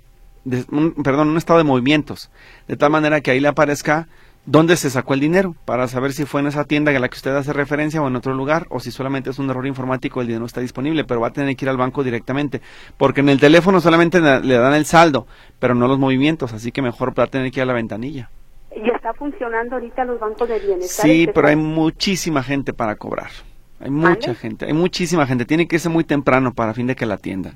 [1.03, 2.29] perdón, un estado de movimientos,
[2.67, 4.07] de tal manera que ahí le aparezca
[4.45, 7.15] dónde se sacó el dinero, para saber si fue en esa tienda a la que
[7.15, 10.27] usted hace referencia o en otro lugar, o si solamente es un error informático, el
[10.27, 12.61] dinero está disponible, pero va a tener que ir al banco directamente,
[12.97, 15.27] porque en el teléfono solamente le dan el saldo,
[15.59, 18.29] pero no los movimientos, así que mejor va a tener que ir a la ventanilla.
[18.75, 21.05] ¿Y está funcionando ahorita los bancos de bienestar?
[21.05, 23.29] Sí, pero hay muchísima gente para cobrar.
[23.79, 25.45] Hay mucha gente, hay muchísima gente.
[25.45, 27.53] Tiene que ser muy temprano para fin de que la atienda.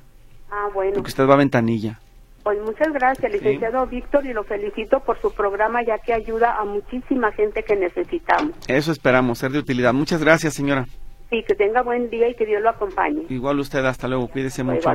[0.49, 0.93] Ah, bueno.
[0.93, 1.99] Porque usted va a ventanilla.
[2.43, 6.65] Pues muchas gracias, licenciado Víctor, y lo felicito por su programa, ya que ayuda a
[6.65, 8.51] muchísima gente que necesitamos.
[8.67, 9.93] Eso esperamos, ser de utilidad.
[9.93, 10.86] Muchas gracias, señora.
[11.29, 13.23] Sí, que tenga buen día y que Dios lo acompañe.
[13.29, 14.89] Igual usted, hasta luego, cuídese mucho.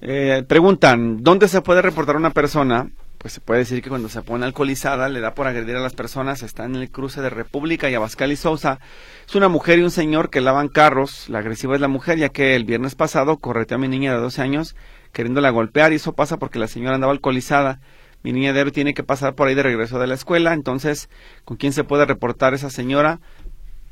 [0.00, 2.90] Eh, preguntan, ¿dónde se puede reportar una persona
[3.26, 5.94] pues se puede decir que cuando se pone alcoholizada le da por agredir a las
[5.94, 8.78] personas, está en el cruce de República y Abascal y Sousa.
[9.26, 12.28] Es una mujer y un señor que lavan carros, la agresiva es la mujer, ya
[12.28, 14.76] que el viernes pasado correteó a mi niña de 12 años
[15.12, 17.80] queriéndola golpear y eso pasa porque la señora andaba alcoholizada.
[18.22, 21.10] Mi niña de tiene que pasar por ahí de regreso de la escuela, entonces,
[21.44, 23.18] ¿con quién se puede reportar esa señora?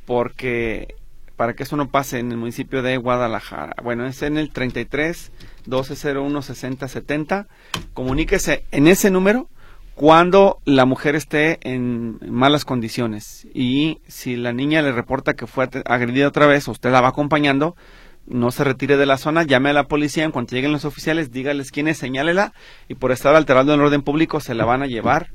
[0.06, 0.94] Porque
[1.34, 3.74] para que eso no pase en el municipio de Guadalajara.
[3.82, 5.32] Bueno, es en el 33
[5.66, 7.46] 1201 6070.
[7.92, 9.48] Comuníquese en ese número
[9.94, 15.68] cuando la mujer esté en malas condiciones y si la niña le reporta que fue
[15.84, 17.76] agredida otra vez usted la va acompañando,
[18.26, 21.30] no se retire de la zona, llame a la policía, en cuanto lleguen los oficiales,
[21.30, 22.52] dígales quién es, señálela
[22.88, 25.28] y por estar alterando el orden público se la van a llevar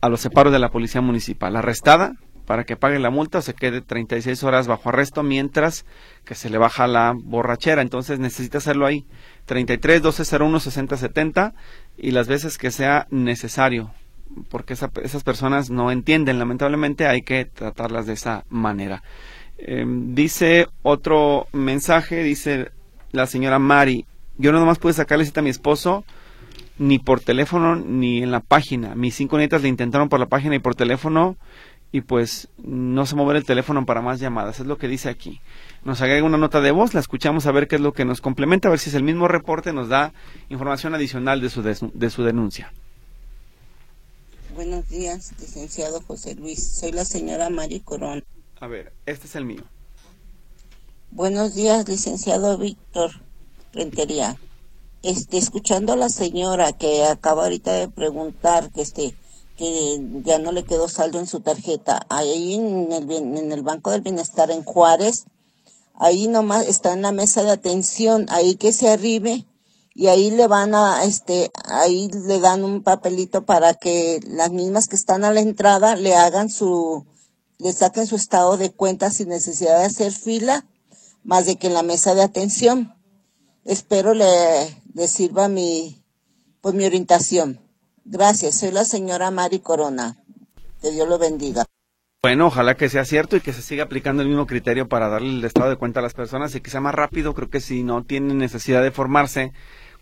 [0.00, 1.56] a los separos de la policía municipal.
[1.56, 2.12] Arrestada,
[2.46, 5.84] para que pague la multa o se quede 36 horas bajo arresto mientras
[6.24, 7.82] que se le baja la borrachera.
[7.82, 9.04] Entonces necesita hacerlo ahí.
[9.46, 11.54] 33 1201 6070
[11.98, 13.92] y las veces que sea necesario
[14.48, 19.04] porque esas personas no entienden lamentablemente hay que tratarlas de esa manera
[19.56, 22.72] em, dice otro mensaje dice
[23.12, 24.04] la señora Mari
[24.36, 26.04] yo no nomás pude sacarle cita a mi esposo
[26.78, 28.94] ni por teléfono ni en la página.
[28.94, 31.36] Mis cinco nietas le intentaron por la página y por teléfono
[31.96, 34.60] y pues no se mueve el teléfono para más llamadas.
[34.60, 35.40] Es lo que dice aquí.
[35.82, 38.20] Nos agrega una nota de voz, la escuchamos a ver qué es lo que nos
[38.20, 40.12] complementa, a ver si es el mismo reporte, nos da
[40.50, 42.70] información adicional de su, de su denuncia.
[44.54, 46.62] Buenos días, licenciado José Luis.
[46.66, 48.22] Soy la señora Mari Corona.
[48.60, 49.62] A ver, este es el mío.
[51.12, 53.10] Buenos días, licenciado Víctor
[53.72, 54.36] Rentería.
[55.02, 59.14] Este, escuchando a la señora que acaba ahorita de preguntar que este
[59.56, 62.06] que ya no le quedó saldo en su tarjeta.
[62.08, 65.24] Ahí en el, en el Banco del Bienestar en Juárez,
[65.94, 69.46] ahí nomás está en la mesa de atención, ahí que se arribe
[69.98, 74.88] y ahí le van a, este, ahí le dan un papelito para que las mismas
[74.88, 77.06] que están a la entrada le hagan su,
[77.56, 80.66] le saquen su estado de cuenta sin necesidad de hacer fila,
[81.24, 82.94] más de que en la mesa de atención.
[83.64, 86.04] Espero le, le sirva mi,
[86.60, 87.65] pues mi orientación.
[88.08, 90.16] Gracias, soy la señora Mari Corona.
[90.80, 91.64] Que Dios lo bendiga.
[92.22, 95.30] Bueno, ojalá que sea cierto y que se siga aplicando el mismo criterio para darle
[95.30, 97.34] el estado de cuenta a las personas y que sea más rápido.
[97.34, 99.52] Creo que si no tienen necesidad de formarse,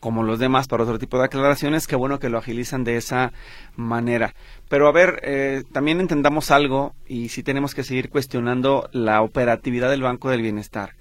[0.00, 3.32] como los demás para otro tipo de aclaraciones, qué bueno que lo agilizan de esa
[3.74, 4.34] manera.
[4.68, 9.88] Pero a ver, eh, también entendamos algo y si tenemos que seguir cuestionando la operatividad
[9.88, 10.94] del Banco del Bienestar.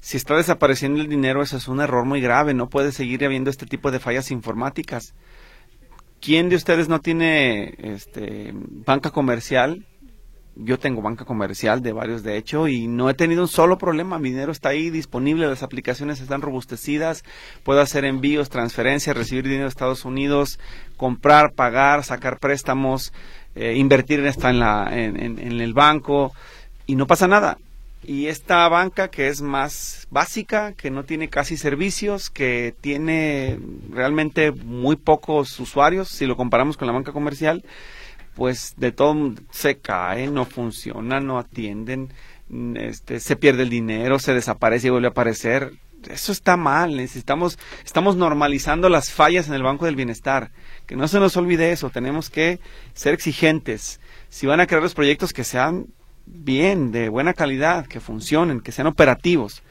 [0.00, 3.48] Si está desapareciendo el dinero, eso es un error muy grave, no puede seguir habiendo
[3.48, 5.14] este tipo de fallas informáticas.
[6.22, 9.84] ¿Quién de ustedes no tiene este, banca comercial?
[10.54, 14.18] yo tengo banca comercial de varios de hecho y no he tenido un solo problema.
[14.18, 17.24] Mi dinero está ahí disponible, las aplicaciones están robustecidas,
[17.64, 20.60] puedo hacer envíos, transferencias, recibir dinero de Estados Unidos,
[20.96, 23.12] comprar, pagar, sacar préstamos,
[23.54, 26.32] eh, invertir en, esta en, la, en, en el banco
[26.86, 27.56] y no pasa nada.
[28.04, 33.60] Y esta banca que es más básica, que no tiene casi servicios, que tiene
[33.90, 37.64] realmente muy pocos usuarios si lo comparamos con la banca comercial,
[38.34, 42.12] pues de todo se cae, no funciona, no atienden,
[42.74, 45.72] este, se pierde el dinero, se desaparece y vuelve a aparecer.
[46.10, 50.50] Eso está mal, necesitamos, estamos normalizando las fallas en el Banco del Bienestar.
[50.86, 52.58] Que no se nos olvide eso, tenemos que
[52.94, 54.00] ser exigentes.
[54.28, 55.86] Si van a crear los proyectos que sean
[56.26, 59.62] bien, de buena calidad, que funcionen, que sean operativos.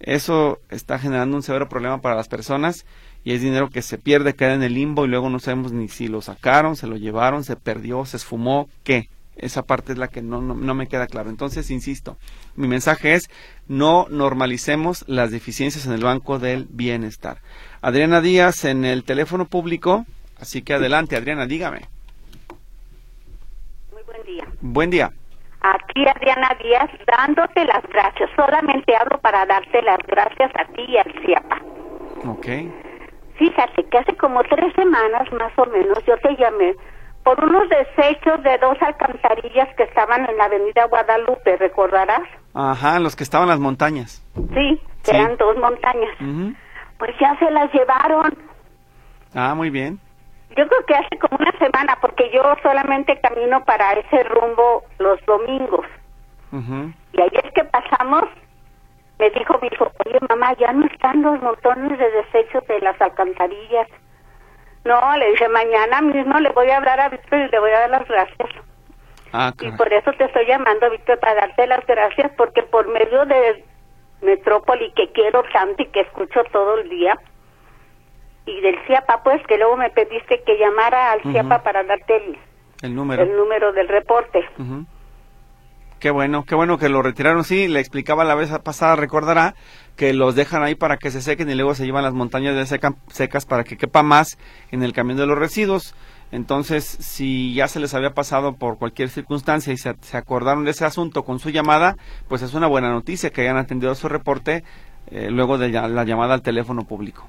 [0.00, 2.86] Eso está generando un severo problema para las personas
[3.22, 5.88] y es dinero que se pierde, queda en el limbo y luego no sabemos ni
[5.88, 9.08] si lo sacaron, se lo llevaron, se perdió, se esfumó, qué.
[9.36, 11.30] Esa parte es la que no, no, me queda claro.
[11.30, 12.18] Entonces, insisto,
[12.56, 13.30] mi mensaje es
[13.68, 17.38] no normalicemos las deficiencias en el Banco del Bienestar.
[17.80, 20.04] Adriana Díaz en el teléfono público,
[20.38, 21.88] así que adelante, Adriana, dígame.
[23.92, 24.44] Muy buen día.
[24.60, 25.12] Buen día.
[25.62, 28.30] Aquí Adriana Díaz dándote las gracias.
[28.34, 31.56] Solamente hablo para darte las gracias a ti y al CIAPA.
[32.26, 32.46] Ok.
[33.36, 36.74] Fíjate que hace como tres semanas más o menos yo te llamé
[37.24, 42.22] por unos desechos de dos alcantarillas que estaban en la avenida Guadalupe, ¿recordarás?
[42.54, 44.24] Ajá, los que estaban en las montañas.
[44.34, 46.16] Sí, que eran dos montañas.
[46.98, 48.36] Pues ya se las llevaron.
[49.34, 50.00] Ah, muy bien.
[50.56, 55.24] Yo creo que hace como una semana, porque yo solamente camino para ese rumbo los
[55.26, 55.86] domingos.
[57.12, 58.24] Y ahí es que pasamos
[59.20, 62.98] me dijo mi hijo, oye mamá, ya no están los montones de desechos de las
[63.00, 63.86] alcantarillas.
[64.84, 67.80] No, le dije, mañana mismo le voy a hablar a Víctor y le voy a
[67.80, 68.48] dar las gracias.
[69.34, 73.26] Ah, y por eso te estoy llamando, Víctor, para darte las gracias, porque por medio
[73.26, 73.62] de
[74.22, 77.18] Metrópoli, que quiero tanto y que escucho todo el día,
[78.50, 82.38] y del CIAPA, pues, que luego me pediste que llamara al CIAPA para darte
[82.82, 83.22] el, número.
[83.22, 84.40] el número del reporte.
[86.00, 87.44] Qué bueno, qué bueno que lo retiraron.
[87.44, 89.54] Sí, le explicaba la vez pasada, recordará,
[89.96, 92.94] que los dejan ahí para que se sequen y luego se llevan las montañas de
[93.08, 94.38] secas para que quepa más
[94.70, 95.94] en el camión de los residuos.
[96.32, 100.86] Entonces, si ya se les había pasado por cualquier circunstancia y se, acordaron de ese
[100.86, 101.96] asunto con su llamada,
[102.28, 104.64] pues es una buena noticia que hayan atendido su reporte
[105.08, 107.28] eh, luego de la llamada al teléfono público.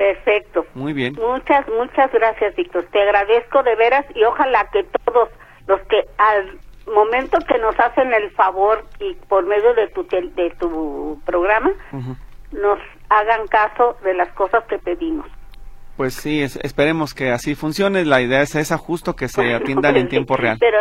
[0.00, 0.64] Perfecto.
[0.72, 1.14] Muy bien.
[1.20, 2.86] Muchas, muchas gracias, Víctor.
[2.90, 5.28] Te agradezco de veras y ojalá que todos
[5.66, 10.54] los que al momento que nos hacen el favor y por medio de tu, de
[10.58, 11.70] tu programa
[12.50, 12.78] nos
[13.10, 15.26] hagan caso de las cosas que pedimos.
[16.00, 18.06] Pues sí, esperemos que así funcione.
[18.06, 20.56] La idea es esa, justo que se atiendan en tiempo real.
[20.58, 20.78] Pero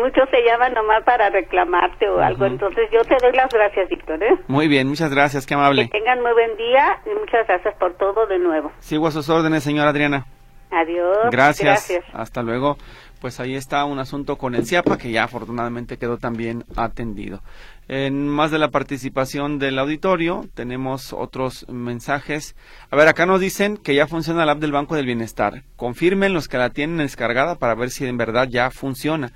[0.00, 2.46] muchos se llaman nomás para reclamarte o algo.
[2.46, 4.22] Entonces yo te doy las gracias, Víctor.
[4.22, 4.38] ¿eh?
[4.46, 5.86] Muy bien, muchas gracias, qué amable.
[5.86, 8.70] Que tengan muy buen día y muchas gracias por todo de nuevo.
[8.78, 10.26] Sigo a sus órdenes, señora Adriana.
[10.70, 11.28] Adiós.
[11.32, 11.88] Gracias.
[11.88, 12.04] Gracias.
[12.14, 12.76] Hasta luego.
[13.22, 17.40] Pues ahí está un asunto con el CIAPA que ya afortunadamente quedó también atendido.
[17.86, 22.56] En más de la participación del auditorio, tenemos otros mensajes.
[22.90, 25.62] A ver, acá nos dicen que ya funciona la app del Banco del Bienestar.
[25.76, 29.32] Confirmen los que la tienen descargada para ver si en verdad ya funciona.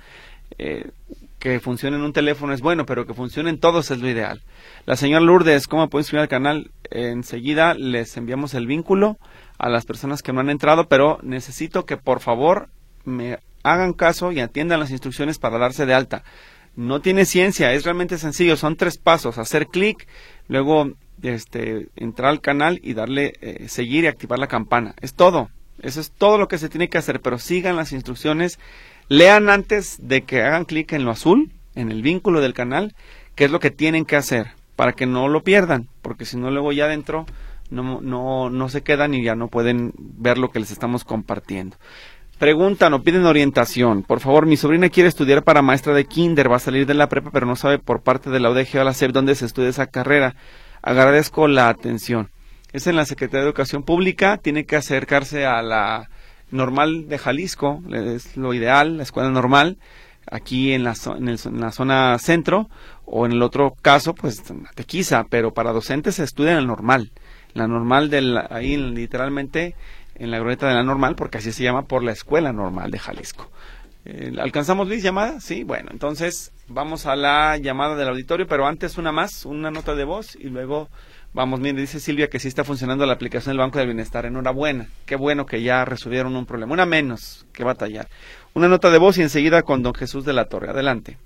[0.57, 0.91] Eh,
[1.39, 4.41] que funcione en un teléfono es bueno, pero que funcione en todos es lo ideal.
[4.85, 6.71] La señora Lourdes, ¿cómo pueden inscribir al canal?
[6.91, 9.17] enseguida les enviamos el vínculo
[9.57, 12.67] a las personas que no han entrado, pero necesito que por favor
[13.05, 13.39] me
[13.73, 16.23] hagan caso y atiendan las instrucciones para darse de alta.
[16.75, 20.07] No tiene ciencia, es realmente sencillo, son tres pasos, hacer clic,
[20.47, 20.91] luego
[21.21, 24.93] este, entrar al canal y darle eh, seguir y activar la campana.
[25.01, 25.49] Es todo,
[25.81, 28.59] eso es todo lo que se tiene que hacer, pero sigan las instrucciones
[29.09, 32.93] Lean antes de que hagan clic en lo azul, en el vínculo del canal,
[33.35, 36.51] qué es lo que tienen que hacer para que no lo pierdan, porque si no
[36.51, 37.25] luego ya adentro
[37.69, 41.77] no, no, no se quedan y ya no pueden ver lo que les estamos compartiendo.
[42.39, 44.03] Preguntan o piden orientación.
[44.03, 47.09] Por favor, mi sobrina quiere estudiar para maestra de kinder, va a salir de la
[47.09, 49.69] prepa, pero no sabe por parte de la UDG o la SEP dónde se estudia
[49.69, 50.35] esa carrera.
[50.83, 52.29] Agradezco la atención.
[52.73, 56.09] Es en la Secretaría de Educación Pública, tiene que acercarse a la
[56.51, 59.77] normal de Jalisco, es lo ideal, la escuela normal,
[60.29, 62.69] aquí en la, en, la zona centro,
[63.05, 64.43] o en el otro caso, pues
[64.75, 67.11] Tequiza, pero para docentes se estudia en el normal,
[67.53, 69.75] la normal del, ahí literalmente
[70.19, 72.99] en la glorieta de la normal, porque así se llama por la escuela normal de
[72.99, 73.49] Jalisco.
[74.05, 75.39] Eh, ¿Alcanzamos Luis llamada?
[75.39, 79.95] Sí, bueno, entonces vamos a la llamada del auditorio, pero antes una más, una nota
[79.95, 80.89] de voz y luego
[81.33, 84.25] Vamos, mire, dice Silvia que sí está funcionando la aplicación del Banco del Bienestar.
[84.25, 84.87] Enhorabuena.
[85.05, 86.73] Qué bueno que ya resolvieron un problema.
[86.73, 88.07] Una menos que batallar.
[88.55, 90.71] Una nota de voz y enseguida con don Jesús de la Torre.
[90.71, 91.17] Adelante.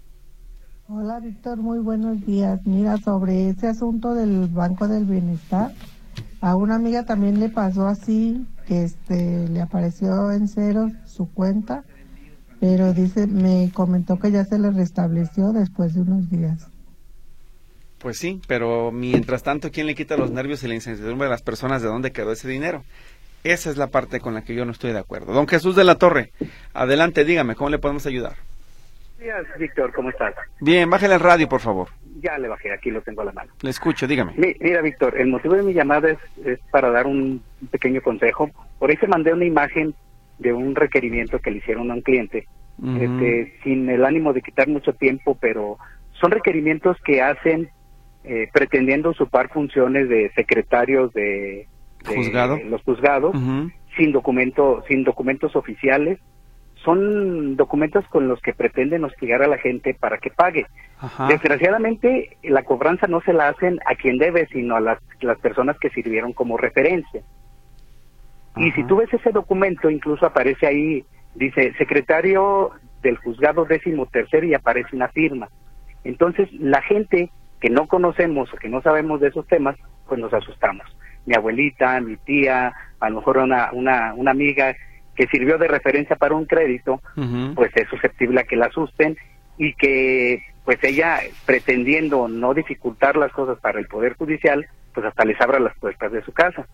[0.90, 1.60] Hola, Víctor.
[1.60, 2.60] Muy buenos días.
[2.66, 5.72] Mira, sobre ese asunto del Banco del Bienestar,
[6.42, 11.84] a una amiga también le pasó así, este, le apareció en cero su cuenta,
[12.60, 16.68] pero dice, me comentó que ya se le restableció después de unos días.
[17.98, 21.44] Pues sí, pero mientras tanto, ¿quién le quita los nervios y la incertidumbre a las
[21.44, 22.84] personas de dónde quedó ese dinero?
[23.44, 25.34] Esa es la parte con la que yo no estoy de acuerdo.
[25.34, 26.32] Don Jesús de la Torre,
[26.74, 28.36] adelante, dígame, ¿cómo le podemos ayudar?
[29.20, 30.34] Días, Víctor, ¿cómo estás?
[30.60, 31.90] Bien, bájale el radio, por favor.
[32.22, 33.52] Ya le bajé, aquí lo tengo a la mano.
[33.62, 34.34] Le escucho, dígame.
[34.38, 37.42] mira, Víctor, el motivo de mi llamada es, para dar un
[37.72, 38.50] pequeño consejo.
[38.80, 39.96] Por ahí se mandé una imagen
[40.38, 42.48] de un requerimiento que le hicieron a un cliente,
[43.00, 45.78] este, sin el ánimo de quitar mucho tiempo, pero
[46.14, 47.70] son requerimientos que hacen
[48.24, 51.68] eh, pretendiendo usurpar funciones de secretarios de,
[52.70, 53.36] los juzgados
[53.96, 56.20] sin documento sin documentos oficiales
[56.84, 60.66] son documentos con los que pretenden hostigar a la gente para que pague.
[61.28, 65.78] Desgraciadamente, la cobranza no se la hacen a quien debe, sino a las, las personas
[65.80, 67.22] que sirvieron como referencia.
[68.58, 71.06] Y si tú ves ese documento, incluso aparece ahí,
[71.36, 72.72] dice secretario
[73.02, 75.50] del juzgado décimo tercero y aparece una firma.
[76.04, 79.76] Entonces, la gente que no conocemos o que no sabemos de esos temas,
[80.08, 80.86] pues nos asustamos.
[81.26, 84.76] Mi abuelita, mi tía, a lo mejor una, una, una amiga
[85.16, 87.02] que sirvió de referencia para un crédito,
[87.56, 89.18] pues es susceptible a que la asusten
[89.58, 95.26] y que pues ella pretendiendo no dificultar las cosas para el Poder Judicial, pues hasta
[95.26, 96.68] les abra las puertas de su casa.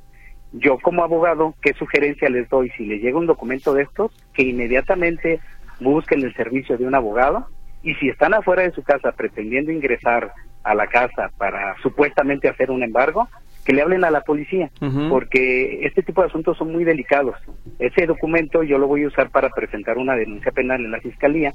[0.54, 2.70] Yo como abogado, ¿qué sugerencia les doy?
[2.78, 5.40] Si le llega un documento de estos, que inmediatamente
[5.80, 7.48] busquen el servicio de un abogado
[7.84, 10.32] y si están afuera de su casa pretendiendo ingresar
[10.64, 13.30] a la casa para supuestamente hacer un embargo,
[13.68, 14.72] que le hablen a la policía,
[15.09, 17.36] porque este tipo de asuntos son muy delicados.
[17.80, 21.51] Ese documento yo lo voy a usar para presentar una denuncia penal en la fiscalía,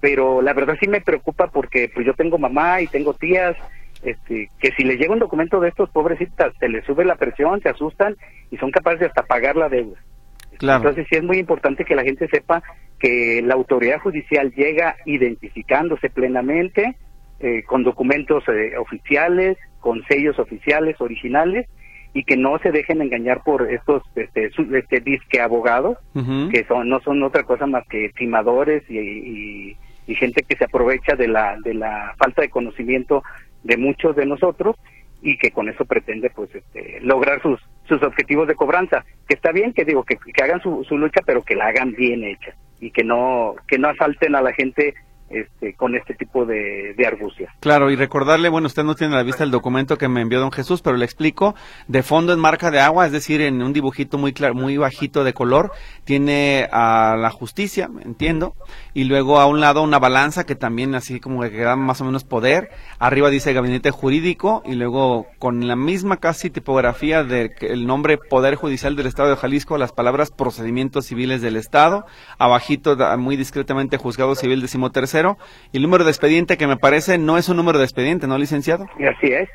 [0.00, 3.54] pero la verdad sí me preocupa porque pues yo tengo mamá y tengo tías,
[4.02, 7.60] este, que si les llega un documento de estos pobrecitas, se les sube la presión,
[7.60, 8.16] se asustan
[8.50, 9.98] y son capaces de hasta pagar la deuda.
[10.58, 12.62] Entonces sí es muy importante que la gente sepa
[12.98, 16.96] que la autoridad judicial llega identificándose plenamente,
[17.40, 21.68] eh, con documentos eh, oficiales, con sellos oficiales originales
[22.14, 25.98] y que no se dejen engañar por estos este, este disque abogados
[26.50, 29.76] que son no son otra cosa más que timadores y,
[30.14, 33.22] gente que se aprovecha de la de la falta de conocimiento
[33.64, 34.76] de muchos de nosotros
[35.22, 37.58] y que con eso pretende pues este, lograr sus
[37.88, 39.04] sus objetivos de cobranza.
[39.26, 41.92] Que está bien que digo que, que hagan su, su lucha pero que la hagan
[41.92, 44.94] bien hecha y que no que no asalten a la gente
[45.32, 47.12] este, con este tipo de, de.
[47.60, 50.40] Claro, y recordarle, bueno, usted no tiene a la vista el documento que me envió
[50.40, 51.54] don Jesús, pero le explico,
[51.88, 55.24] de fondo en marca de agua, es decir, en un dibujito muy claro, muy bajito
[55.24, 55.72] de color,
[56.04, 58.54] tiene a la justicia, entiendo,
[58.94, 62.04] y luego a un lado una balanza que también así como que da más o
[62.04, 68.18] menos poder, arriba dice gabinete jurídico, y luego con la misma casi tipografía del nombre
[68.18, 72.06] Poder Judicial del Estado de Jalisco, las palabras procedimientos civiles del Estado,
[72.38, 75.21] abajito muy discretamente juzgado civil decimotercero,
[75.72, 78.38] y el número de expediente que me parece no es un número de expediente, ¿no,
[78.38, 78.86] licenciado?
[78.94, 79.48] Así es.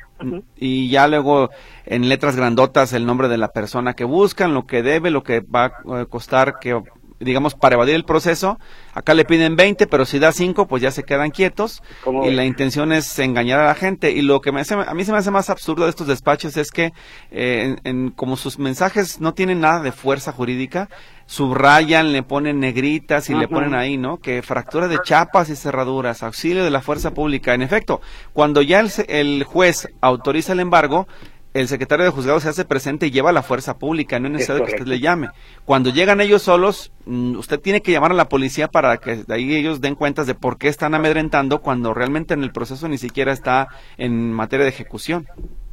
[0.56, 1.50] Y ya luego
[1.86, 5.40] en letras grandotas el nombre de la persona que buscan, lo que debe, lo que
[5.40, 6.80] va a costar que
[7.20, 8.58] digamos, para evadir el proceso.
[8.94, 11.82] Acá le piden 20, pero si da 5, pues ya se quedan quietos.
[12.24, 14.12] Y la intención es engañar a la gente.
[14.12, 16.56] Y lo que me hace, a mí se me hace más absurdo de estos despachos
[16.56, 16.92] es que,
[17.30, 20.88] eh, en, como sus mensajes no tienen nada de fuerza jurídica,
[21.28, 24.16] subrayan, le ponen negritas y le ponen ahí, ¿no?
[24.16, 27.52] Que fractura de chapas y cerraduras, auxilio de la fuerza pública.
[27.52, 28.00] En efecto,
[28.32, 31.06] cuando ya el, el juez autoriza el embargo,
[31.52, 34.64] el secretario de juzgado se hace presente y lleva la fuerza pública, no es necesario
[34.64, 35.28] que usted le llame.
[35.66, 39.34] Cuando llegan ellos solos, mm, usted tiene que llamar a la policía para que de
[39.34, 42.96] ahí ellos den cuentas de por qué están amedrentando cuando realmente en el proceso ni
[42.96, 43.68] siquiera está
[43.98, 45.26] en materia de ejecución.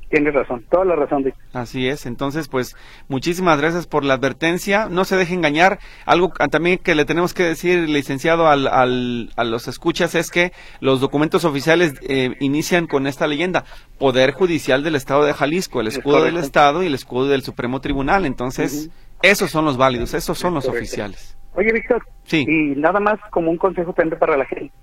[0.09, 1.33] Tienes razón, toda la razón.
[1.53, 2.75] Así es, entonces pues
[3.07, 7.43] muchísimas gracias por la advertencia, no se deje engañar, algo también que le tenemos que
[7.43, 13.07] decir, licenciado, al, al, a los escuchas es que los documentos oficiales eh, inician con
[13.07, 13.65] esta leyenda,
[13.97, 17.81] Poder Judicial del Estado de Jalisco, el escudo del Estado y el escudo del Supremo
[17.81, 18.89] Tribunal, entonces
[19.21, 21.35] esos son los válidos, esos son los oficiales.
[21.55, 24.73] Oye, Víctor, y nada más como un consejo también para la gente,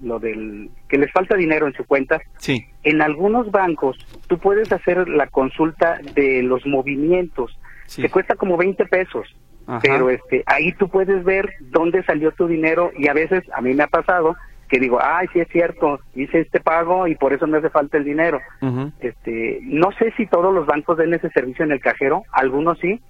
[0.00, 2.20] lo del que les falta dinero en su cuenta.
[2.38, 2.64] Sí.
[2.82, 7.58] En algunos bancos tú puedes hacer la consulta de los movimientos.
[7.94, 9.26] Te cuesta como 20 pesos.
[9.82, 13.74] Pero este ahí tú puedes ver dónde salió tu dinero y a veces a mí
[13.74, 14.34] me ha pasado
[14.68, 17.96] que digo, ay, sí es cierto, hice este pago y por eso me hace falta
[17.96, 18.40] el dinero.
[19.00, 23.00] Este, no sé si todos los bancos den ese servicio en el cajero, algunos sí,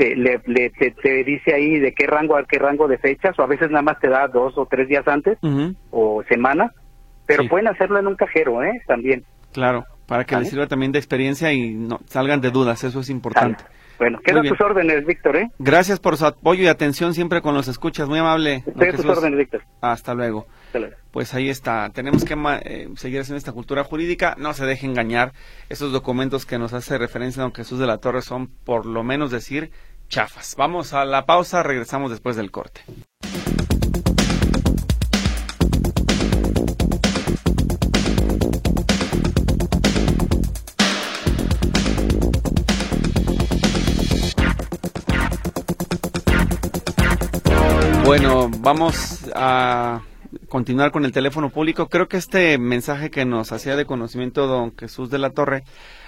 [0.00, 0.38] te, le,
[0.70, 3.82] te, dice ahí de qué rango a qué rango de fechas, o a veces nada
[3.82, 5.38] más te da dos o tres días antes,
[5.90, 6.72] o semanas,
[7.26, 8.80] pero pueden hacerlo en un cajero, ¿eh?
[8.86, 9.24] También.
[9.52, 13.10] Claro, para que les sirva también de experiencia y no salgan de dudas, eso es
[13.10, 13.62] importante.
[13.98, 15.50] Bueno, quedan tus órdenes, Víctor, ¿eh?
[15.58, 18.64] Gracias por su apoyo y atención siempre con los escuchas, muy amable.
[18.66, 19.62] Estoy tus órdenes, Víctor.
[19.82, 20.46] Hasta luego.
[21.10, 22.34] Pues ahí está, tenemos que
[22.64, 25.32] eh, seguir haciendo esta cultura jurídica, no se deje engañar,
[25.68, 29.30] esos documentos que nos hace referencia don Jesús de la Torre son por lo menos
[29.30, 29.70] decir
[30.10, 30.56] chafas.
[30.58, 32.82] Vamos a la pausa, regresamos después del corte.
[48.04, 50.00] Bueno, vamos a
[50.48, 51.88] continuar con el teléfono público.
[51.88, 55.62] Creo que este mensaje que nos hacía de conocimiento don Jesús de la Torre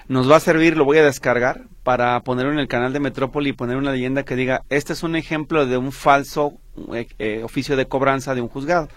[0.09, 3.51] nos va a servir, lo voy a descargar para ponerlo en el canal de Metrópoli
[3.51, 6.55] y poner una leyenda que diga, este es un ejemplo de un falso
[6.95, 8.89] eh, eh, oficio de cobranza de un juzgado,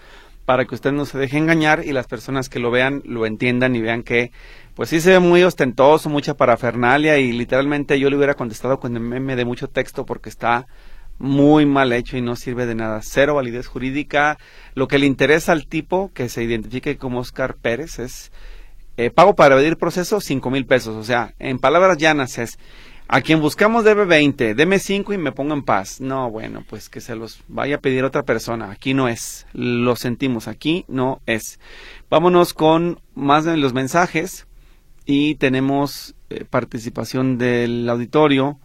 [0.44, 3.74] para que usted no se deje engañar y las personas que lo vean lo entiendan
[3.74, 4.30] y vean que
[4.74, 8.94] pues sí se ve muy ostentoso, mucha parafernalia y literalmente yo le hubiera contestado con
[8.94, 10.66] el meme de mucho texto porque está
[11.18, 13.00] muy mal hecho y no sirve de nada.
[13.02, 14.38] Cero validez jurídica.
[14.74, 18.32] Lo que le interesa al tipo que se identifique como Oscar Pérez es
[18.96, 20.96] eh, pago para pedir proceso, cinco mil pesos.
[20.96, 22.58] O sea, en palabras llanas es,
[23.08, 26.00] a quien buscamos debe 20, deme 5 y me pongo en paz.
[26.00, 28.72] No, bueno, pues que se los vaya a pedir otra persona.
[28.72, 29.46] Aquí no es.
[29.52, 31.60] Lo sentimos, aquí no es.
[32.10, 34.48] Vámonos con más de los mensajes
[35.04, 38.58] y tenemos eh, participación del auditorio.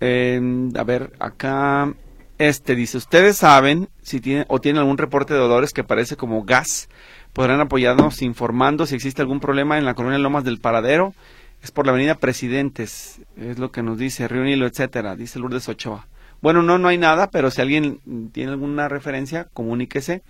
[0.00, 1.92] a ver, acá
[2.38, 6.44] este dice, ustedes saben si tienen o tienen algún reporte de dolores que parece como
[6.44, 6.88] gas
[7.32, 11.14] podrán apoyarnos informando si existe algún problema en la colonia Lomas del Paradero.
[11.62, 15.68] Es por la avenida Presidentes, es lo que nos dice Río Nilo, etcétera, dice Lourdes
[15.68, 16.08] Ochoa.
[16.40, 18.00] Bueno, no, no hay nada, pero si alguien
[18.32, 20.22] tiene alguna referencia, comuníquese.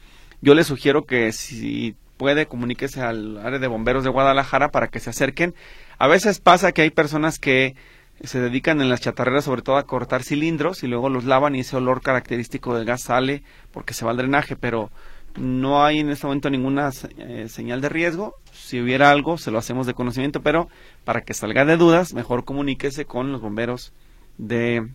[0.43, 5.01] Yo le sugiero que si puede, comuníquese al área de bomberos de Guadalajara para que
[5.01, 5.55] se acerquen.
[5.99, 7.77] A veces pasa que hay personas que
[8.23, 11.61] se dedican en las chatarreras sobre todo a cortar cilindros y luego los lavan y
[11.61, 13.43] ese olor característico del gas sale
[13.73, 14.91] porque se va al drenaje, pero
[15.37, 18.37] no hay en este momento ninguna eh, señal de riesgo.
[18.53, 20.69] Si hubiera algo, se lo hacemos de conocimiento, pero
[21.05, 23.93] para que salga de dudas, mejor comuníquese con los bomberos
[24.39, 24.89] de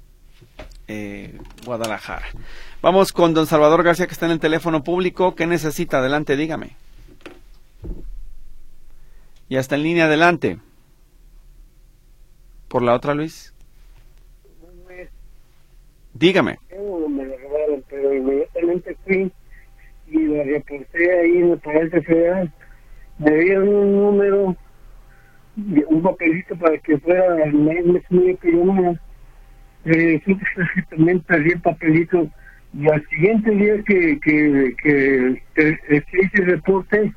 [0.88, 2.26] eh, Guadalajara.
[2.82, 5.36] Vamos con don Salvador García, que está en el teléfono público.
[5.36, 6.00] ¿Qué necesita?
[6.00, 6.76] Adelante, dígame.
[9.50, 10.60] Ya está en línea, adelante.
[12.68, 13.54] Por la otra, Luis.
[16.14, 16.60] Dígame.
[16.72, 17.26] Me
[17.90, 19.32] pero inmediatamente fui
[20.20, 22.52] y la reporté ahí en el Palacio Federal.
[23.20, 24.56] Me dieron un número,
[25.88, 29.02] un papelito para que fuera el mes mío que llamara.
[29.86, 30.22] Eh,
[30.90, 32.30] también perdí el papelito
[32.74, 35.80] y al siguiente día que, que, que, que
[36.22, 37.14] hice el reporte,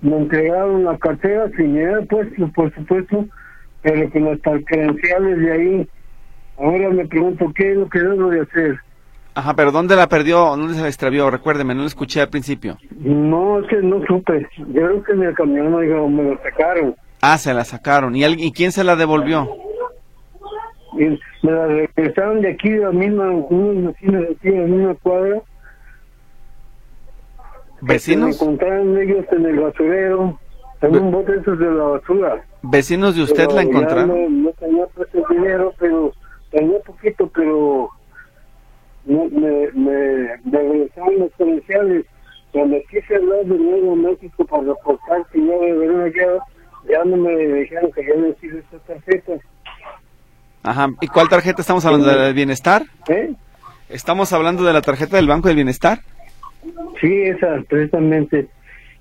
[0.00, 3.26] me entregaron la cartera sin me puesto, por supuesto,
[3.82, 5.88] pero con las credenciales de ahí.
[6.58, 8.80] Ahora me pregunto qué es lo que debo de hacer.
[9.36, 10.38] Ajá, pero ¿dónde la perdió?
[10.56, 11.30] ¿Dónde se la extravió?
[11.30, 12.78] Recuérdeme, no la escuché al principio.
[13.00, 14.48] No, es que no supe.
[14.56, 16.96] Yo creo que en el camión me, me lo sacaron.
[17.20, 18.16] Ah, se la sacaron.
[18.16, 19.46] ¿Y, alguien, ¿Y quién se la devolvió?
[20.94, 24.66] Y me la regresaron de aquí, de la misma, unos vecinos de aquí, de la
[24.68, 25.42] misma cuadra.
[27.82, 28.28] ¿Vecinos?
[28.28, 30.40] Me encontraron ellos en el basurero,
[30.80, 32.42] en un bote esos de la basura.
[32.62, 34.08] ¿Vecinos de usted la encontraron?
[34.08, 36.12] No, no tenía pues el dinero, pero
[36.50, 37.90] tenía poquito, pero
[39.06, 42.04] me, me, me, me regresaron los comerciales.
[42.52, 46.38] Cuando quise hablar de nuevo a México para reportar que yo de allá,
[46.88, 49.32] ya no me dijeron que ya no sirve esta tarjeta.
[50.62, 50.88] Ajá.
[51.00, 52.08] ¿Y cuál tarjeta estamos hablando?
[52.08, 52.82] ¿De la del bienestar?
[53.08, 53.34] ¿Eh?
[53.88, 56.00] ¿Estamos hablando de la tarjeta del Banco del Bienestar?
[57.00, 58.48] Sí, esa, precisamente.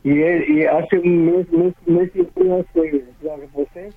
[0.04, 3.90] Y, y hace un mes, mes, mes y medio que la reposé.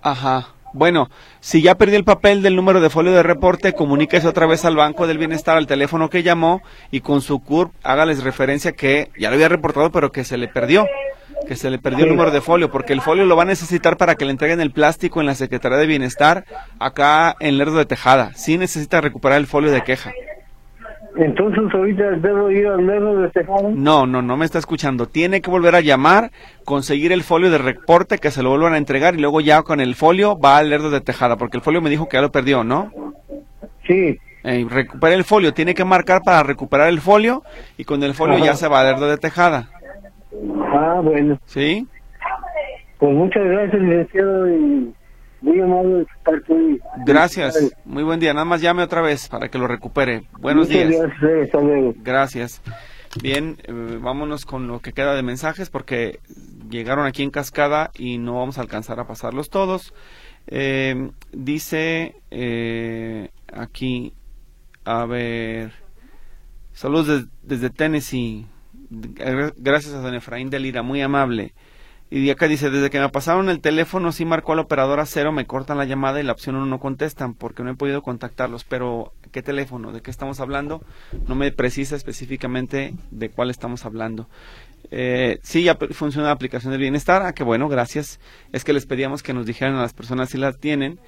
[0.00, 0.48] Ajá.
[0.72, 1.10] Bueno,
[1.40, 4.76] si ya perdió el papel del número de folio de reporte, comuníquese otra vez al
[4.76, 9.28] Banco del Bienestar, al teléfono que llamó y con su CURP hágales referencia que ya
[9.28, 10.86] lo había reportado, pero que se le perdió,
[11.46, 13.98] que se le perdió el número de folio, porque el folio lo va a necesitar
[13.98, 16.46] para que le entreguen el plástico en la Secretaría de Bienestar
[16.78, 18.32] acá en Lerdo de Tejada.
[18.34, 20.12] Sí necesita recuperar el folio de queja.
[21.16, 23.70] Entonces ahorita debo ir al Lerdo de Tejada.
[23.74, 25.06] No, no, no me está escuchando.
[25.06, 26.30] Tiene que volver a llamar,
[26.64, 29.80] conseguir el folio de reporte, que se lo vuelvan a entregar y luego ya con
[29.80, 32.32] el folio va al Lerdo de Tejada, porque el folio me dijo que ya lo
[32.32, 32.90] perdió, ¿no?
[33.86, 34.18] Sí.
[34.44, 37.42] Eh, recupera el folio, tiene que marcar para recuperar el folio
[37.76, 38.46] y con el folio Ajá.
[38.46, 39.68] ya se va al Lerdo de Tejada.
[40.72, 41.38] Ah, bueno.
[41.44, 41.86] ¿Sí?
[42.98, 44.94] Pues muchas gracias, licenciado, y
[45.42, 45.94] muy amable
[46.26, 47.74] de Gracias.
[47.84, 48.32] Muy buen día.
[48.32, 50.24] Nada más llame otra vez para que lo recupere.
[50.38, 51.00] Buenos Muchas días.
[51.02, 51.94] gracias, eh, hasta luego.
[51.98, 52.62] Gracias.
[53.22, 56.20] Bien, eh, vámonos con lo que queda de mensajes porque
[56.70, 59.92] llegaron aquí en cascada y no vamos a alcanzar a pasarlos todos.
[60.46, 64.14] Eh, dice eh, aquí,
[64.84, 65.72] a ver,
[66.72, 68.46] saludos des- desde Tennessee.
[68.90, 71.52] Gra- Gracias a don Efraín de Lira, muy amable.
[72.14, 75.32] Y acá dice, desde que me pasaron el teléfono, sí marcó al operador a cero,
[75.32, 78.64] me cortan la llamada y la opción uno no contestan porque no he podido contactarlos.
[78.64, 79.92] Pero, ¿qué teléfono?
[79.92, 80.82] ¿De qué estamos hablando?
[81.26, 84.28] No me precisa específicamente de cuál estamos hablando.
[84.90, 87.22] Eh, sí, ya funciona la aplicación del bienestar.
[87.22, 88.20] Ah, qué bueno, gracias.
[88.52, 91.00] Es que les pedíamos que nos dijeran a las personas si la tienen,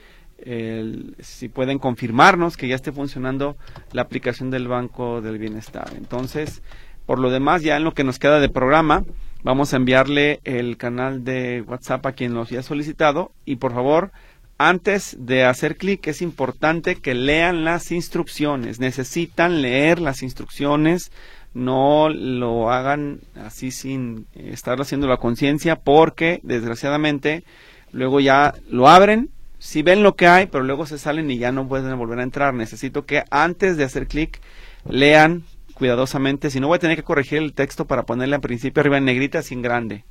[1.19, 3.59] si pueden confirmarnos que ya esté funcionando
[3.93, 5.91] la aplicación del Banco del Bienestar.
[5.99, 6.63] Entonces,
[7.05, 9.05] por lo demás, ya en lo que nos queda de programa,
[9.45, 14.11] vamos a enviarle el canal de WhatsApp a quien los haya solicitado y por favor,
[14.59, 18.81] antes de hacer clic es importante que lean las instrucciones.
[18.81, 21.13] Necesitan leer las instrucciones,
[21.53, 27.45] no lo hagan así sin estar haciendo la conciencia porque desgraciadamente
[27.93, 29.29] luego ya lo abren,
[29.59, 32.25] si ven lo que hay, pero luego se salen y ya no pueden volver a
[32.25, 32.55] entrar.
[32.55, 34.41] Necesito que antes de hacer clic
[34.89, 35.45] lean
[35.75, 38.99] cuidadosamente, si no voy a tener que corregir el texto para ponerle al principio arriba
[38.99, 40.05] en negrita sin grande.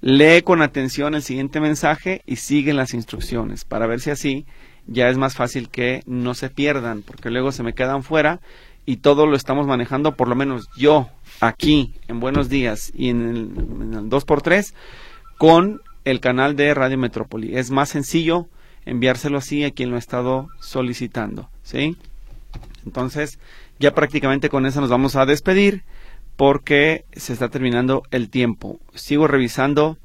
[0.00, 4.46] Lee con atención el siguiente mensaje y sigue las instrucciones para ver si así
[4.86, 8.40] ya es más fácil que no se pierdan, porque luego se me quedan fuera
[8.86, 11.08] y todo lo estamos manejando, por lo menos yo
[11.40, 13.36] aquí en Buenos Días y en el,
[13.82, 14.72] en el 2x3
[15.36, 17.56] con el canal de Radio Metrópoli.
[17.56, 18.48] Es más sencillo
[18.86, 21.96] enviárselo así a quien lo ha estado solicitando, ¿sí?
[22.86, 23.38] Entonces,
[23.78, 25.84] ya prácticamente con eso nos vamos a despedir
[26.36, 28.80] porque se está terminando el tiempo.
[28.94, 29.98] Sigo revisando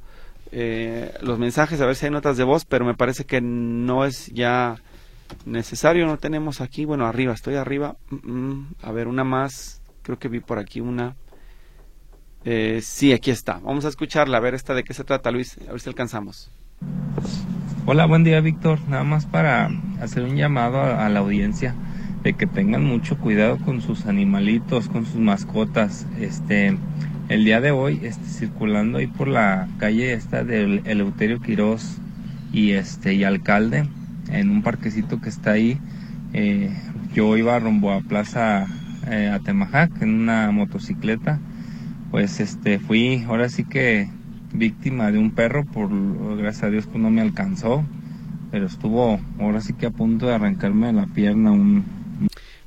[0.51, 4.05] eh, los mensajes a ver si hay notas de voz, pero me parece que no
[4.05, 4.77] es ya
[5.45, 6.05] necesario.
[6.05, 7.97] No tenemos aquí, bueno, arriba, estoy arriba.
[8.09, 9.81] Mm, mm, a ver, una más.
[10.01, 11.15] Creo que vi por aquí una.
[12.45, 13.59] Eh, sí, aquí está.
[13.59, 15.57] Vamos a escucharla, a ver esta de qué se trata, Luis.
[15.67, 16.51] A ver si alcanzamos.
[17.85, 18.79] Hola, buen día, Víctor.
[18.87, 19.69] Nada más para
[20.01, 21.75] hacer un llamado a, a la audiencia
[22.23, 26.07] de que tengan mucho cuidado con sus animalitos, con sus mascotas.
[26.19, 26.77] Este,
[27.27, 31.97] el día de hoy, este, circulando ahí por la calle esta del Eleuterio Quirós
[32.53, 33.89] y este y alcalde,
[34.31, 35.77] en un parquecito que está ahí,
[36.31, 36.71] eh,
[37.13, 38.67] yo iba rumbo a Plaza
[39.07, 41.39] eh, Atemajac en una motocicleta.
[42.09, 44.07] Pues este fui, ahora sí que
[44.53, 45.89] víctima de un perro, por
[46.37, 47.83] gracias a Dios pues no me alcanzó,
[48.51, 51.83] pero estuvo ahora sí que a punto de arrancarme la pierna un,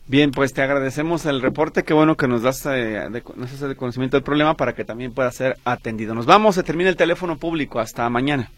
[0.09, 1.83] Bien, pues te agradecemos el reporte.
[1.83, 4.85] Qué bueno que nos das eh, de, nos hace de conocimiento del problema para que
[4.85, 6.15] también pueda ser atendido.
[6.15, 7.81] Nos vamos, se termina el teléfono público.
[7.81, 8.51] Hasta mañana.